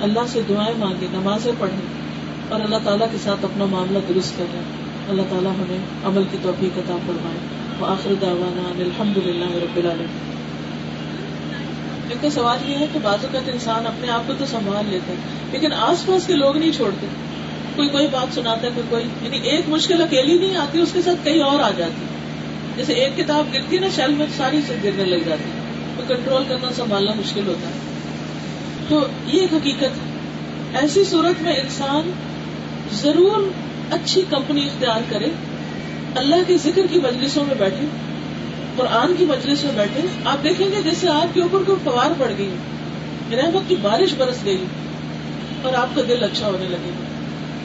[0.00, 2.00] اللہ سے دعائیں مانگے، نمازیں پڑھیں۔
[2.48, 4.60] اور اللہ تعالیٰ کے ساتھ اپنا معاملہ درست کریں۔
[5.08, 7.38] اللہ تعالیٰ ہمیں عمل کی توفیق عطا فرمائے۔
[7.80, 10.29] وہ آخر دعوانا الحمد للہ رب العالمین۔
[12.10, 15.12] ان کا سوال یہ ہے کہ بعض اوقات انسان اپنے آپ کو تو سنبھال لیتا
[15.12, 15.18] ہے،
[15.52, 17.06] لیکن آس پاس کے لوگ نہیں چھوڑتے۔
[17.76, 21.02] کوئی کوئی بات سناتا ہے، کوئی کوئی یعنی ایک مشکل اکیلی نہیں آتی، اس کے
[21.02, 22.04] ساتھ کئی اور آ جاتی۔
[22.76, 25.50] جیسے ایک کتاب گرتی نا، شیل میں ساری سے گرنے لگ جاتی
[25.96, 27.74] تو کنٹرول کرنا، سنبھالنا مشکل ہوتا ہے۔
[28.88, 32.10] تو یہ ایک حقیقت ہے۔ ایسی صورت میں انسان
[32.92, 33.50] ضرور
[33.90, 35.26] اچھی کمپنی اختیار کرے،
[36.14, 37.86] اللہ کے ذکر کی مجلسوں میں بیٹھے
[38.80, 42.32] قرآن کی مجلس میں بیٹھے، آپ دیکھیں گے جیسے آپ کے اوپر کوئی فوار پڑ
[42.38, 44.64] گئی یعنی رحمت کی بارش برس گئی
[45.62, 47.04] اور آپ کا دل اچھا ہونے لگے۔ گا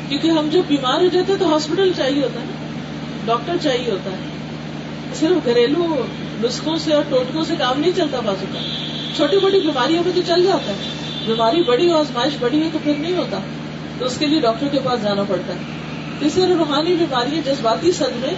[0.10, 2.46] کیونکہ ہم جب بیمار ہو جاتے ہیں تو ہاسپٹل چاہیے ہوتا ہے
[3.26, 4.18] ڈاکٹر چاہیے ہوتا ہے۔
[5.20, 6.06] صرف گھریلو
[6.44, 8.60] نسخوں سے اور ٹوٹکوں سے کام نہیں چلتا بازو کا
[9.16, 10.90] چھوٹی بڑی بیماریوں میں تو چل جاتا ہے۔
[11.26, 13.40] بیماری بڑی ہو آزمائش بڑی ہے تو پھر نہیں ہوتا۔
[14.00, 15.60] تو اس کے لیے ڈاکٹر کے پاس جانا پڑتا ہے۔
[16.22, 18.34] اس طرح روحانی بیماری جذباتی صدمے،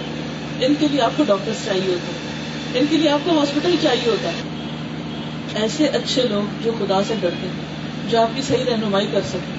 [0.66, 2.37] ان کے لیے آپ کو ڈاکٹر چاہیے ہوتے ہیں۔
[2.74, 4.42] ان کے لیے آپ کو ہاسپٹل چاہیے ہوتا ہے۔
[5.62, 7.64] ایسے اچھے لوگ جو خدا سے ڈرتے ہیں،
[8.10, 9.58] جو آپ کی صحیح رہنمائی کر سکے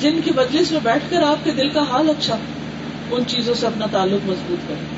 [0.00, 2.36] جن کی مجلس میں بیٹھ کر آپ کے دل کا حال اچھا
[3.10, 4.96] ان چیزوں سے اپنا تعلق مضبوط کریں۔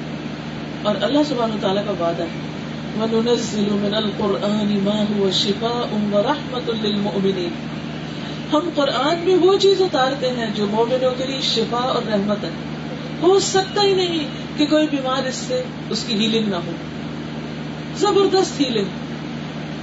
[0.83, 2.29] اور اللہ سبحانہ تعالیٰ کا وعدہ ہے۔
[3.01, 7.51] وَنُنَزِّلُ مِنَ الْقُرْآنِ مَا هُوَ شِفَاءٌ وَرَحْمَةٌ لِّلْمُؤْمِنِينَ۔
[8.53, 12.51] ہم قرآن میں وہ چیز اتارتے ہیں جو مومنوں کے لیے شفا اور رحمت ہے۔
[13.23, 14.27] ہو سکتا ہی نہیں
[14.57, 16.73] کہ کوئی بیمار اس سے، اس کی ہیلنگ نہ ہو۔
[17.99, 18.85] زبردست ہیلنگ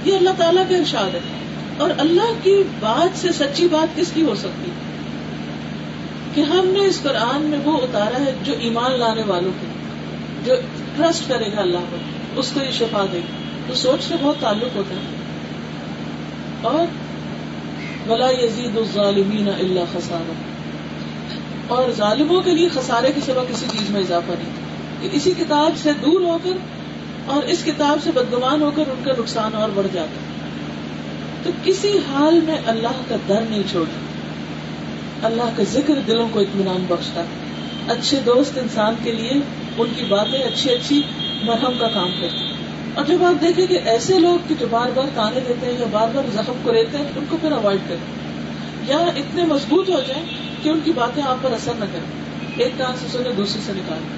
[0.04, 1.20] یہ اللہ تعالیٰ کا ارشاد ہے۔
[1.78, 4.70] اور اللہ کی بات سے سچی بات کس کی ہو سکتی؟
[6.34, 9.66] کہ ہم نے اس قرآن میں وہ اتارا ہے جو ایمان لانے والوں کے
[10.44, 10.54] جو
[10.96, 11.96] ٹرسٹ کرے گا اللہ پر،
[12.36, 15.16] اس کو یہ شفا دے گا۔ تو سوچ سے بہت تعلق ہوتا ہے۔
[16.62, 16.86] اور
[18.10, 20.32] ولا یزید الظالمین اللہ خسارہ
[21.68, 24.52] اور ظالموں کے لیے خسارے کے سوا کسی چیز میں اضافہ نہیں۔
[25.00, 26.75] کہ اسی کتاب سے دور ہو کر
[27.26, 30.20] اور اس کتاب سے بدگمان ہو کر ان کا نقصان اور بڑھ جاتا
[31.42, 34.00] تو کسی حال میں اللہ کا در نہیں چھوڑتا۔
[35.26, 37.22] اللہ کا ذکر دلوں کو اطمینان بخشتا
[37.88, 39.30] اچھے دوست انسان کے لیے
[39.78, 41.02] ان کی باتیں اچھی اچھی
[41.42, 42.52] مرہم کا کام کرتی
[42.94, 45.86] اور جب آپ دیکھیں کہ ایسے لوگ کہ جو بار بار تانے دیتے ہیں یا
[45.90, 48.26] بار بار زخم کو رہتے ہیں، ان کو پھر اوائڈ کریں۔
[48.88, 50.26] یا اتنے مضبوط ہو جائیں
[50.62, 52.22] کہ ان کی باتیں آپ پر اثر نہ کریں۔
[52.56, 54.08] ایک کان سے سنے دوسرے سے نکالیں۔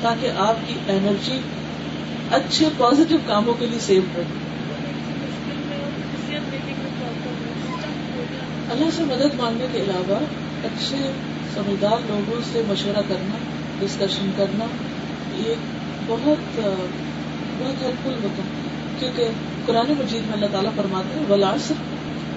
[0.00, 1.38] تاکہ آپ کی انرجی
[2.30, 4.22] اچھے پازیٹو کاموں کے لیے سیو کر
[8.70, 10.18] اللہ سے مدد مانگنے کے علاوہ
[10.64, 11.12] اچھے
[11.54, 13.36] سمجھدار لوگوں سے مشورہ کرنا
[13.78, 14.64] ڈسکشن کرنا
[15.36, 15.54] یہ
[16.06, 16.60] بہت
[17.58, 18.48] بہت ہیلپ فل ہوتا ہے۔
[18.98, 19.28] کیونکہ
[19.66, 21.72] قرآن مجید میں اللہ تعالیٰ فرماتے ہیں ولاس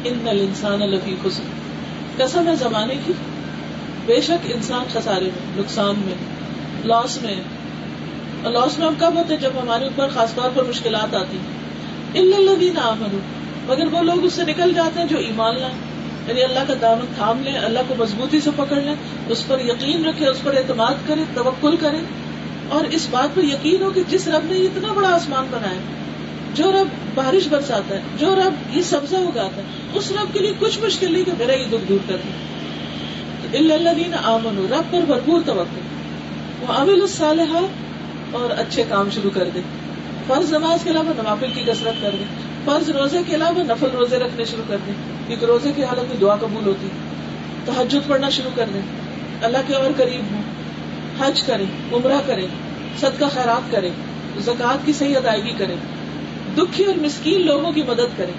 [0.04, 1.44] ان نل انسان الفی خسن
[2.18, 3.14] قسم ہے زمانے کی۔
[4.06, 6.16] بے شک انسان خسارے میں، نقصان میں
[6.86, 7.36] لاس میں
[8.50, 11.38] لاس میں ہم کب ہوتے جب ہمارے اوپر خاص طور پر مشکلات آتی
[12.16, 13.20] اللہ آمن
[13.68, 15.76] مگر وہ لوگ اس سے نکل جاتے ہیں جو ایمان لائیں۔
[16.28, 18.96] یعنی اللہ کا دامن تھام لیں، اللہ کو مضبوطی سے پکڑ لیں،
[19.30, 21.98] اس پر یقین رکھے اس پر اعتماد کرے توکل کرے
[22.70, 25.80] اور اس بات پر یقین ہو کہ جس رب نے اتنا بڑا آسمان بنایا،
[26.54, 29.62] جو رب بارش برساتا ہے، جو رب یہ سبزہ اگاتا ہے،
[29.94, 32.54] اس رب کے لیے کچھ مشکل نہیں کہ میرا یہ دکھ دور کر دیں
[33.74, 35.80] اللہ دین آمن رب پر بھرپور توقع
[36.62, 37.93] وہ عامل الصالحات
[38.34, 39.62] اور اچھے کام شروع کر دے۔
[40.28, 42.24] فرض نماز کے علاوہ نوافل کی کثرت کر دے۔
[42.66, 44.94] فرض روزے کے علاوہ نفل روزے رکھنے شروع کر دیں
[45.28, 46.88] کیونکہ روزے کی حالت میں دعا قبول ہوتی۔
[47.66, 48.82] تحجد پڑھنا شروع کر دیں
[49.42, 50.42] اللہ کے اور قریب ہوں۔
[51.20, 52.48] حج کریں عمرہ کریں
[53.00, 53.90] صدقہ خیرات کریں
[54.40, 55.76] زکوٰۃ کی صحیح ادائیگی کریں
[56.58, 58.34] دکھی اور مسکین لوگوں کی مدد کریں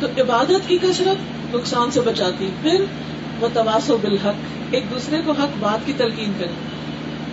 [0.00, 2.84] تو عبادت کی کثرت نقصان سے بچاتی۔ پھر
[3.40, 4.34] وہ تواس و بالحق،
[4.70, 6.81] ایک دوسرے کو حق بات کی تلقین کریں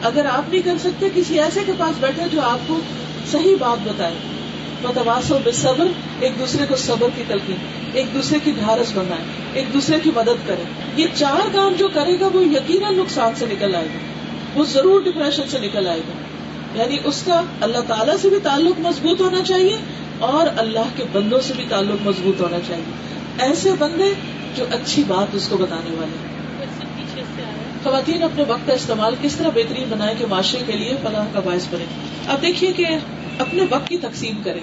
[0.03, 2.79] اگر آپ نہیں کر سکتے، کسی ایسے کے پاس بیٹھے جو آپ کو
[3.31, 4.13] صحیح بات بتائے۔
[4.83, 5.87] متواس بے صبر،
[6.19, 7.55] ایک دوسرے کو صبر کی تلقین،
[7.93, 9.21] ایک دوسرے کی ڈھارس بنائے،
[9.53, 10.63] ایک دوسرے کی مدد کرے۔
[10.95, 13.99] یہ چار کام جو کرے گا، وہ یقیناً نقصان سے نکل آئے گا۔
[14.59, 16.13] وہ ضرور ڈپریشن سے نکل آئے گا۔
[16.81, 19.77] یعنی اس کا اللہ تعالیٰ سے بھی تعلق مضبوط ہونا چاہیے
[20.19, 24.13] اور اللہ کے بندوں سے بھی تعلق مضبوط ہونا چاہیے۔ ایسے بندے
[24.55, 26.38] جو اچھی بات اس کو بتانے والے
[27.84, 31.39] خواتین اپنے وقت کا استعمال کس طرح بہترین بنائے کہ معاشرے کے لیے فلاح کا
[31.39, 31.86] باعث بنے
[32.27, 32.86] اب دیکھیے کہ
[33.39, 34.61] اپنے وقت کی تقسیم کریں۔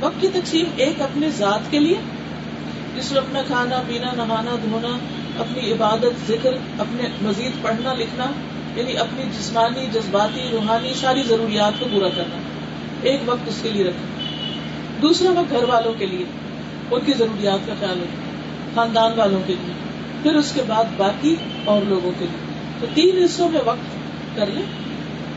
[0.00, 1.94] وقت کی تقسیم ایک اپنے ذات کے لیے،
[2.96, 4.98] جس میں اپنا کھانا، پینا، نہانا، دھونا،
[5.38, 8.24] اپنی عبادت، ذکر، اپنے مزید پڑھنا، لکھنا
[8.76, 12.38] یعنی اپنی جسمانی، جذباتی، روحانی، ساری ضروریات کو پورا کرنا۔
[13.02, 14.24] ایک وقت اس کے لیے رکھنا۔
[15.02, 16.24] دوسرا وقت گھر والوں کے لیے،
[16.90, 18.32] ان کی ضروریات کا خیال رکھنا،
[18.74, 19.83] خاندان والوں کے لیے۔
[20.24, 23.96] پھر اس کے بعد باقی اور لوگوں کے لیے۔ تو تین حصوں میں وقت
[24.36, 24.62] کر لیں۔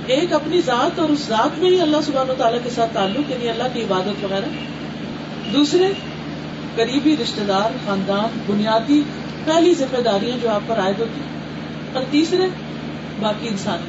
[0.07, 3.49] ایک اپنی ذات اور اس ذات میں ہی اللہ سبحانہ تعالیٰ کے ساتھ تعلق یعنی
[3.49, 4.45] اللہ کی عبادت وغیرہ۔
[5.53, 5.93] دوسرے،
[6.75, 9.01] قریبی رشتے دار، خاندان، بنیادی،
[9.45, 11.21] پہلی ذمہ داریاں جو آپ پر عائد ہوتی۔
[11.93, 12.47] اور تیسرے،
[13.19, 13.79] باقی انسان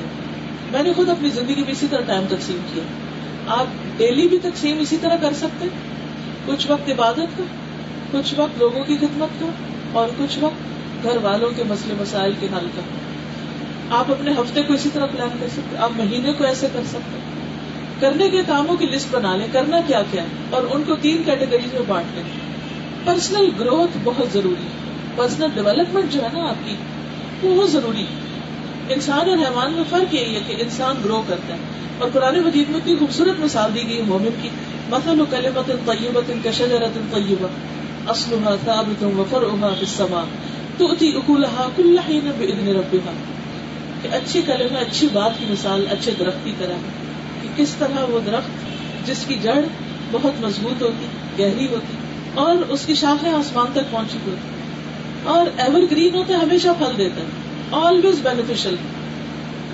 [0.73, 2.83] میں نے خود اپنی زندگی میں اسی طرح ٹائم تقسیم کیا۔
[3.49, 5.69] آپ ڈیلی بھی تقسیم اسی طرح کر سکتے
[6.47, 7.45] کچھ وقت عبادت کا،
[8.11, 9.47] کچھ وقت لوگوں کی خدمت کا
[9.93, 10.69] اور کچھ وقت
[11.03, 12.83] گھر والوں کے مسئلے مسائل کے حل کا
[13.97, 17.19] آپ اپنے ہفتے کو اسی طرح پلان کر سکتے آپ مہینے کو ایسے کر سکتے
[18.01, 21.23] کرنے کے کاموں کی لسٹ بنا لیں۔ کرنا کیا کیا ہے؟ اور ان کو تین
[21.25, 22.23] کیٹیگریز میں بانٹ لیں۔
[23.05, 26.75] پرسنل گروتھ بہت ضروری ہے۔ پرسنل ڈیولپمنٹ جو ہے نا آپ کی،
[27.43, 28.39] وہ بہت ضروری ہے۔
[28.95, 31.59] انسان اور حیوان میں فرق یہی ہے کہ انسان گرو کرتا ہے۔
[31.99, 34.49] اور قرآن مجید میں اتنی خوبصورت مثال دی گئی مومن کی۔
[34.89, 37.49] مثل کلمت طیبت کشجرت طیبہ۔
[38.11, 40.25] اصلها ثابت وفرعها في السماء۔
[40.79, 41.99] تؤتي اكلها كل
[42.77, 43.13] ربها
[44.03, 46.77] کہ اچھی کلمہ، اچھی بات کی مثال، اچھے درخت کی طرح
[47.43, 49.59] کہ کس طرح وہ درخت، جس کی جڑ
[50.11, 51.07] بہت مضبوط ہوتی،
[51.39, 51.97] گہری ہوتی،
[52.35, 54.57] اور اس کی شاخیں آسمان تک پہنچی ہوتی۔
[55.25, 58.75] اور ایور گرین ہوتا ہے ہمیشہ پھل دیتا ہے always beneficial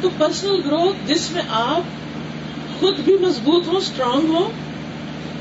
[0.00, 4.50] to personal growth جس میں آپ خود بھی مضبوط ہو اسٹرانگ ہو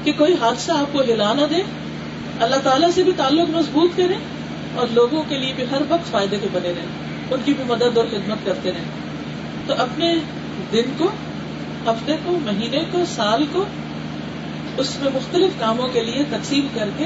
[0.03, 1.61] کہ کوئی حادثہ آپ کو ہلا نہ دے،
[2.39, 4.15] اللہ تعالیٰ سے بھی تعلق مضبوط کرے
[4.75, 6.85] اور لوگوں کے لیے بھی ہر وقت فائدے کے بنے رہے،
[7.31, 8.83] ان کی بھی مدد اور خدمت کرتے رہے۔
[9.67, 10.15] تو اپنے
[10.71, 11.09] دن کو،
[11.87, 13.65] ہفتے کو، مہینے کو، سال کو،
[14.77, 17.05] اس میں مختلف کاموں کے لیے تقسیم کر کے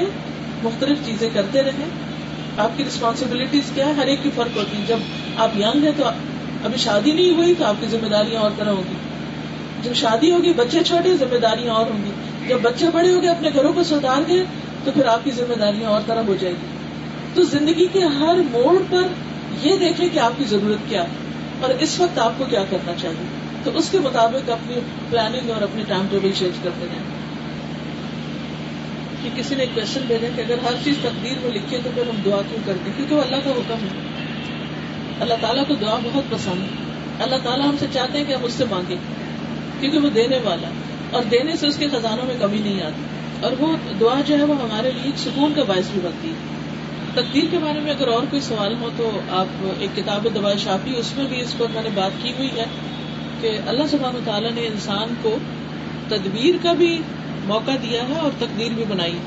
[0.62, 1.84] مختلف چیزیں کرتے رہے۔
[2.58, 4.98] آپ کی ریسپانسبلٹیز کیا ہے ہر ایک کی فرق ہوتی ہے۔ جب
[5.36, 6.04] آپ یگ ہیں تو
[6.64, 8.94] ابھی شادی نہیں ہوئی تو آپ کی ذمہ داریاں اور طرح ہوگی
[9.82, 12.10] جب شادی ہوگی، بچے چھوٹے ذمہ داریاں اور ہوں گی۔
[12.48, 14.44] جب بچے بڑے ہو گئے اپنے گھروں کو سدھار گئے،
[14.84, 16.77] تو پھر آپ کی ذمہ داریاں اور طرح ہو جائے گی۔
[17.38, 19.02] تو زندگی کے ہر موڑ پر
[19.62, 21.08] یہ دیکھیں کہ آپ کی ضرورت کیا ہے
[21.60, 23.26] اور اس وقت آپ کو کیا کرنا چاہیے؟
[23.64, 24.74] تو اس کے مطابق اپنی
[25.10, 26.98] پلاننگ اور اپنے ٹائم ٹیبل چینج کرتے رہیں۔
[29.22, 32.16] کہ کسی نے کوشچن بھیجا کہ اگر ہر چیز تقدیر میں لکھے تو پھر ہم
[32.24, 33.88] دعا کیوں کرتے کیونکہ وہ اللہ کا حکم ہے۔
[35.20, 38.44] اللہ تعالیٰ کو دعا بہت پسند ہے۔ اللہ تعالیٰ ہم سے چاہتے ہیں کہ ہم
[38.44, 38.96] اس سے مانگیں،
[39.80, 40.68] کیونکہ وہ دینے والا
[41.10, 43.02] اور دینے سے اس کے خزانوں میں کمی نہیں آتی۔
[43.40, 46.57] اور وہ دعا جو ہے وہ ہمارے لیے سکون کا باعث بھی بنتی ہے۔
[47.14, 50.92] تقدیر کے بارے میں اگر اور کوئی سوال ہو تو آپ ایک کتاب دوا شافی،
[50.96, 52.64] اس میں بھی اس پر میں نے بات کی ہوئی ہے
[53.40, 55.36] کہ اللہ سبحانہ تعالیٰ نے انسان کو
[56.08, 56.98] تدبیر کا بھی
[57.44, 59.18] موقع دیا ہے اور تقدیر بھی بنائی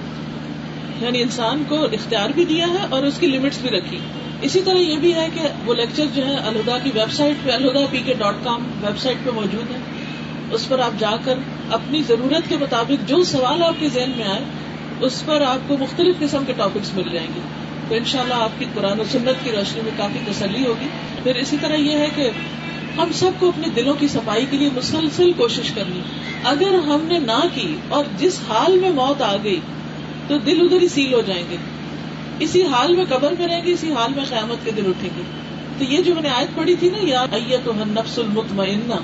[1.02, 3.98] یعنی انسان کو اختیار بھی دیا ہے اور اس کی لمٹس بھی رکھی۔
[4.42, 7.52] اسی طرح یہ بھی ہے کہ وہ لیکچر جو ہے الہدا کی ویب سائٹ پہ،
[7.52, 9.78] الہدا پی کے ڈاٹ کام ویب سائٹ پہ موجود ہے۔
[10.52, 11.34] اس پر آپ جا کر
[11.72, 14.42] اپنی ضرورت کے مطابق جو سوال آپ کے ذہن میں آئے،
[15.02, 17.40] اس پر آپ کو مختلف قسم کے ٹاپکس مل جائیں گے۔
[17.92, 20.88] تو ان شاء اللہ آپ کی قرآن و سنت کی روشنی میں کافی تسلی ہوگی۔
[21.24, 22.30] پھر اسی طرح یہ ہے کہ
[22.98, 26.02] ہم سب کو اپنے دلوں کی صفائی کے لیے مسلسل کوشش کرنی۔
[26.44, 29.60] اگر ہم نے نہ کی اور جس حال میں موت آ گئی،
[30.28, 31.58] تو دل ادھر ہی سیل ہو جائیں گے۔
[32.40, 35.22] اسی حال میں قبر میں رہیں گے، اسی حال میں قیامت کے دل اٹھیں گے۔
[35.78, 37.26] تو یہ جو میں نے آیت پڑھی تھی نا، یا
[37.64, 38.96] تو نفس المطمئنہ،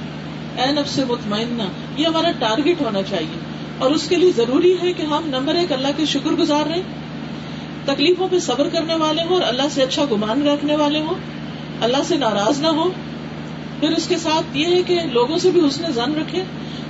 [0.61, 1.63] اے نفس مطمئنہ،
[1.97, 3.39] یہ ہمارا ٹارگیٹ ہونا چاہیے۔
[3.77, 6.81] اور اس کے لیے ضروری ہے کہ ہم، نمبر ایک، اللہ کے شکر گزار رہے
[7.87, 11.13] تکلیفوں پہ صبر کرنے والے ہوں اور اللہ سے اچھا گمان رکھنے والے ہوں،
[11.81, 12.89] اللہ سے ناراض نہ ہو
[13.79, 16.43] پھر اس کے ساتھ یہ ہے کہ لوگوں سے بھی حسن زن رکھے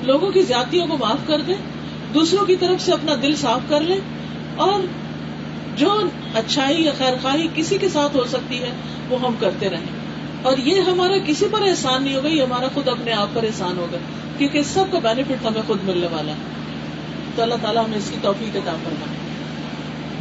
[0.03, 1.55] لوگوں کی زیادتیوں کو معاف کر دیں،
[2.13, 3.99] دوسروں کی طرف سے اپنا دل صاف کر لیں۔
[4.55, 4.79] اور
[5.75, 6.01] جو
[6.33, 8.71] اچھائی یا خیر خواہی کسی کے ساتھ ہو سکتی ہے،
[9.09, 9.97] وہ ہم کرتے رہیں۔
[10.41, 13.77] اور یہ ہمارا کسی پر احسان نہیں ہوگا، یہ ہمارا خود اپنے آپ پر احسان
[13.77, 13.97] ہوگا،
[14.37, 16.37] کیونکہ سب کا بینیفٹ ہمیں خود ملنے والا ہے۔
[17.35, 19.26] تو اللہ تعالیٰ ہمیں اس کی توفیق کے کام کرنا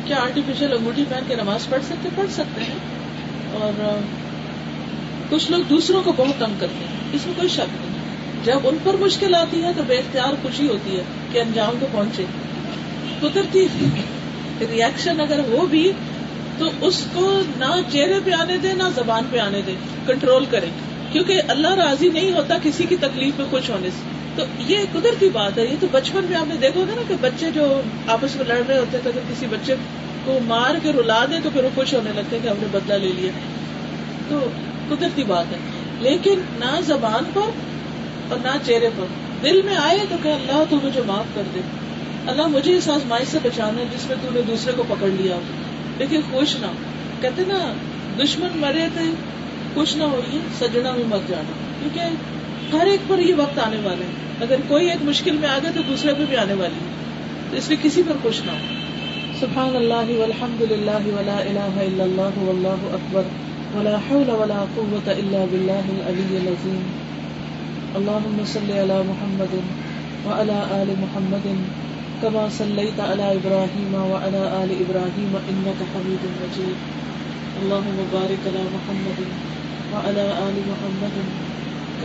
[0.07, 2.79] کیا آرٹیفیشل انگوٹھی پہن کے نماز پڑھ سکتے پڑھ سکتے ہیں
[3.53, 4.01] اور uh,
[5.29, 7.97] کچھ لوگ دوسروں کو بہت تنگ کرتے ہیں، اس میں کوئی شک نہیں۔
[8.45, 11.03] جب ان پر مشکل آتی ہے تو بے اختیار خوشی ہوتی ہے
[11.33, 12.25] کہ انجام کو پہنچے۔
[13.21, 13.69] قدرتی
[14.61, 15.93] ریئیکشن اگر ہو بھی،
[16.59, 19.75] تو اس کو نہ چہرے پہ آنے دے، نہ زبان پہ آنے دے۔
[20.07, 20.67] کنٹرول کرے۔
[21.13, 25.29] کیونکہ اللہ راضی نہیں ہوتا کسی کی تکلیف میں خوش ہونے سے۔ تو یہ قدرتی
[25.29, 28.37] بات ہے، یہ تو بچپن میں آپ نے دیکھا ہوگا نا کہ بچے جو آپس
[28.37, 29.75] میں لڑ رہے ہوتے تو اگر کسی بچے
[30.25, 32.67] کو مار کے رلا دیں تو پھر وہ خوش ہونے لگتے ہیں کہ ہم نے
[32.71, 33.33] بدلا لے لیا۔
[34.29, 34.39] تو
[34.89, 35.57] قدرتی بات ہے۔
[36.01, 37.51] لیکن نہ زبان پر
[38.29, 39.05] اور نہ چہرے پر۔
[39.43, 41.61] دل میں آئے تو کہ اللہ تو مجھے معاف کر دے۔
[42.27, 45.37] اللہ مجھے اس آزمائش سے بچانا ہے جس میں تو نے دوسرے کو پکڑ لیا
[45.99, 46.67] لیکن خوش نہ
[47.21, 47.73] کہتے نا،
[48.25, 49.05] دشمن مرے تھے
[49.75, 52.01] خوش نہ ہوئیے، سجنا بھی مت جانا۔ کیونکہ
[52.73, 55.73] ہر ایک پر یہ وقت آنے والے ہیں۔ اگر کوئی ایک مشکل میں آ گئے
[55.73, 56.89] تو دوسرے پہ بھی آنے والی ہے۔
[57.51, 58.57] تو اس لیے کسی پر خوش نہ ہو۔
[59.41, 63.23] سبحان اللہ والحمد للہ ولا الہ الا اللہ واللہ اکبر۔
[63.75, 66.89] ولا حول ولا قوة الا باللہ العلی العظیم۔
[67.95, 69.55] اللهم صل على محمد
[70.25, 71.47] وعلى آل محمد
[72.21, 76.77] كما صليت على إبراهيم وعلى آل إبراهيم إنك حميد مجيد
[77.57, 79.21] اللهم بارك على محمد
[79.93, 81.46] وعلى آل محمد۔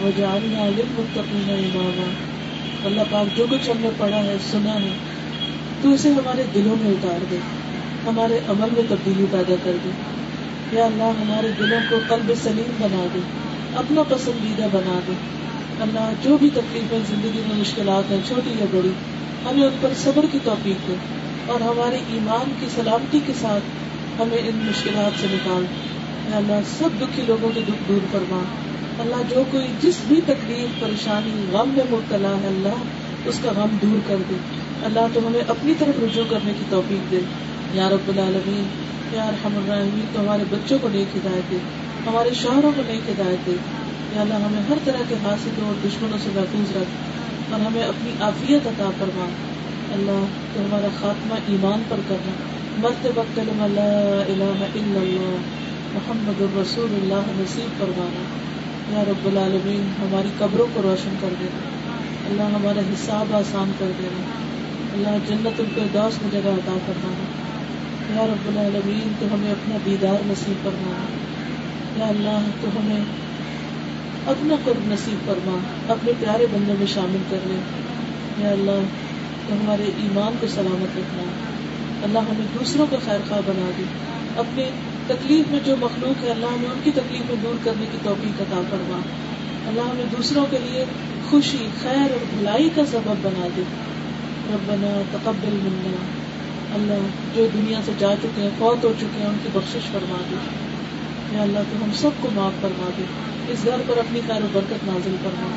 [0.00, 2.04] وہ وجعلنا للمتقين إماما
[2.84, 4.90] اللہ پاک جو کچھ ہم نے پڑھا ہے، سنا ہے،
[5.82, 7.36] تو اسے ہمارے دلوں میں اتار دے،
[8.06, 9.90] ہمارے عمل میں تبدیلی پیدا کر دے۔
[10.72, 13.18] یا اللہ، ہمارے دلوں کو قلب سلیم بنا دے،
[13.76, 15.12] اپنا پسندیدہ بنا دے۔
[15.80, 18.90] اللہ، جو بھی تکلیفیں زندگی میں مشکلات ہیں، چھوٹی یا بڑی،
[19.44, 20.94] ہمیں ان پر صبر کی توفیق دے۔
[21.46, 23.64] اور ہمارے ایمان کی سلامتی کے ساتھ
[24.22, 25.64] ہمیں ان مشکلات سے نکال۔
[26.30, 28.42] یا اللہ، سب دکھی لوگوں کے دکھ دور فرما۔
[28.98, 32.82] اللہ جو کوئی جس بھی تکلیف پریشانی، غم میں مبتلا ہے اللہ،
[33.24, 34.34] اس کا غم دور کر دے۔
[34.84, 37.20] اللہ تو ہمیں اپنی طرف رجوع کرنے کی توفیق دے۔
[37.74, 38.64] یا رب العالمین،
[39.12, 41.56] یا رحم الرحمین تو ہمارے بچوں کو نیک ہدایت دے۔
[42.06, 43.56] ہمارے شوہروں کو نیک ہدایت دے۔
[44.12, 48.10] یا اللہ، ہمیں ہر طرح کے حاصل اور دشمنوں سے محفوظ رکھ۔ اور ہمیں اپنی
[48.20, 49.28] عافیت عطا فرما۔
[49.92, 50.24] اللہ،
[50.54, 52.32] تو ہمارا خاتمہ ایمان پر کرنا۔
[52.78, 55.36] مرتے وقت لا الہ الا اللہ،
[55.94, 58.24] محمد الرسول اللہ، نصیب فرمانا۔
[58.90, 61.60] یا رب العالمین ہماری قبروں کو روشن کر دینا
[62.28, 64.22] اللہ ہمارا حساب آسان کر دینا
[64.92, 67.46] اللہ جنت الفردوس میں جگہ عطا فرمانا۔
[68.18, 71.06] یا رب العالمین تو ہمیں اپنا دیدار نصیب فرمانا۔
[71.98, 73.00] یا اللہ تو ہمیں
[74.26, 75.58] اپنا قرب نصیب فرما،
[75.88, 77.58] اپنے پیارے بندوں میں شامل کر لے۔
[78.44, 78.84] یا اللہ
[79.46, 81.22] تو ہمارے ایمان کو سلامت رکھنا۔
[82.02, 83.82] اللہ ہمیں دوسروں کو خیر خواہ بنا دے
[84.36, 84.64] اپنی
[85.06, 88.40] تکلیف میں جو مخلوق ہے، اللہ ہمیں ان کی تکلیف میں دور کرنے کی توفیق
[88.40, 89.00] عطا فرما۔
[89.68, 90.84] اللہ ہمیں دوسروں کے لیے
[91.30, 93.62] خوشی، خیر اور بھلائی کا سبب بنا دے۔
[94.52, 95.96] ربنا تقبل منا۔
[96.74, 100.22] اللہ جو دنیا سے جا چکے ہیں، فوت ہو چکے ہیں، ان کی بخشش فرما
[100.30, 100.36] دے۔
[101.36, 103.02] یا اللہ تو ہم سب کو معاف فرما دے۔
[103.48, 105.56] اس گھر پر اپنی خیر و برکت نازل فرما۔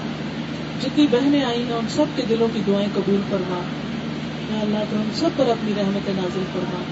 [0.81, 3.61] جتنی بہنیں آئی ہیں، ان سب کے دلوں کی دعائیں قبول فرما۔
[4.53, 6.83] یا اللہ تو ہم سب پر اپنی رحمت نازل فرما۔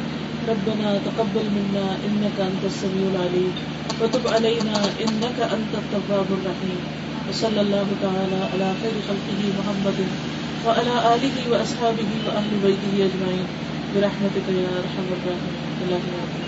[0.47, 3.53] ربنا تقبل منا انك انت السميع العليم.
[4.01, 6.79] وتب علينا انك انت التواب الرحيم.
[7.29, 9.99] وصلى الله تعالى على خير خلقه محمد
[10.65, 13.47] وعلى اله واصحابه واهل بيته اجمعين
[13.93, 16.43] برحمتك يا ارحم الراحمين.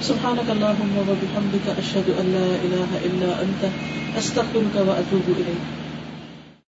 [0.00, 3.62] سبحانك اللهم وبحمدك أشهد أن لا إله إلا أنت،
[4.18, 5.83] أستغفرك وأتوب إليك.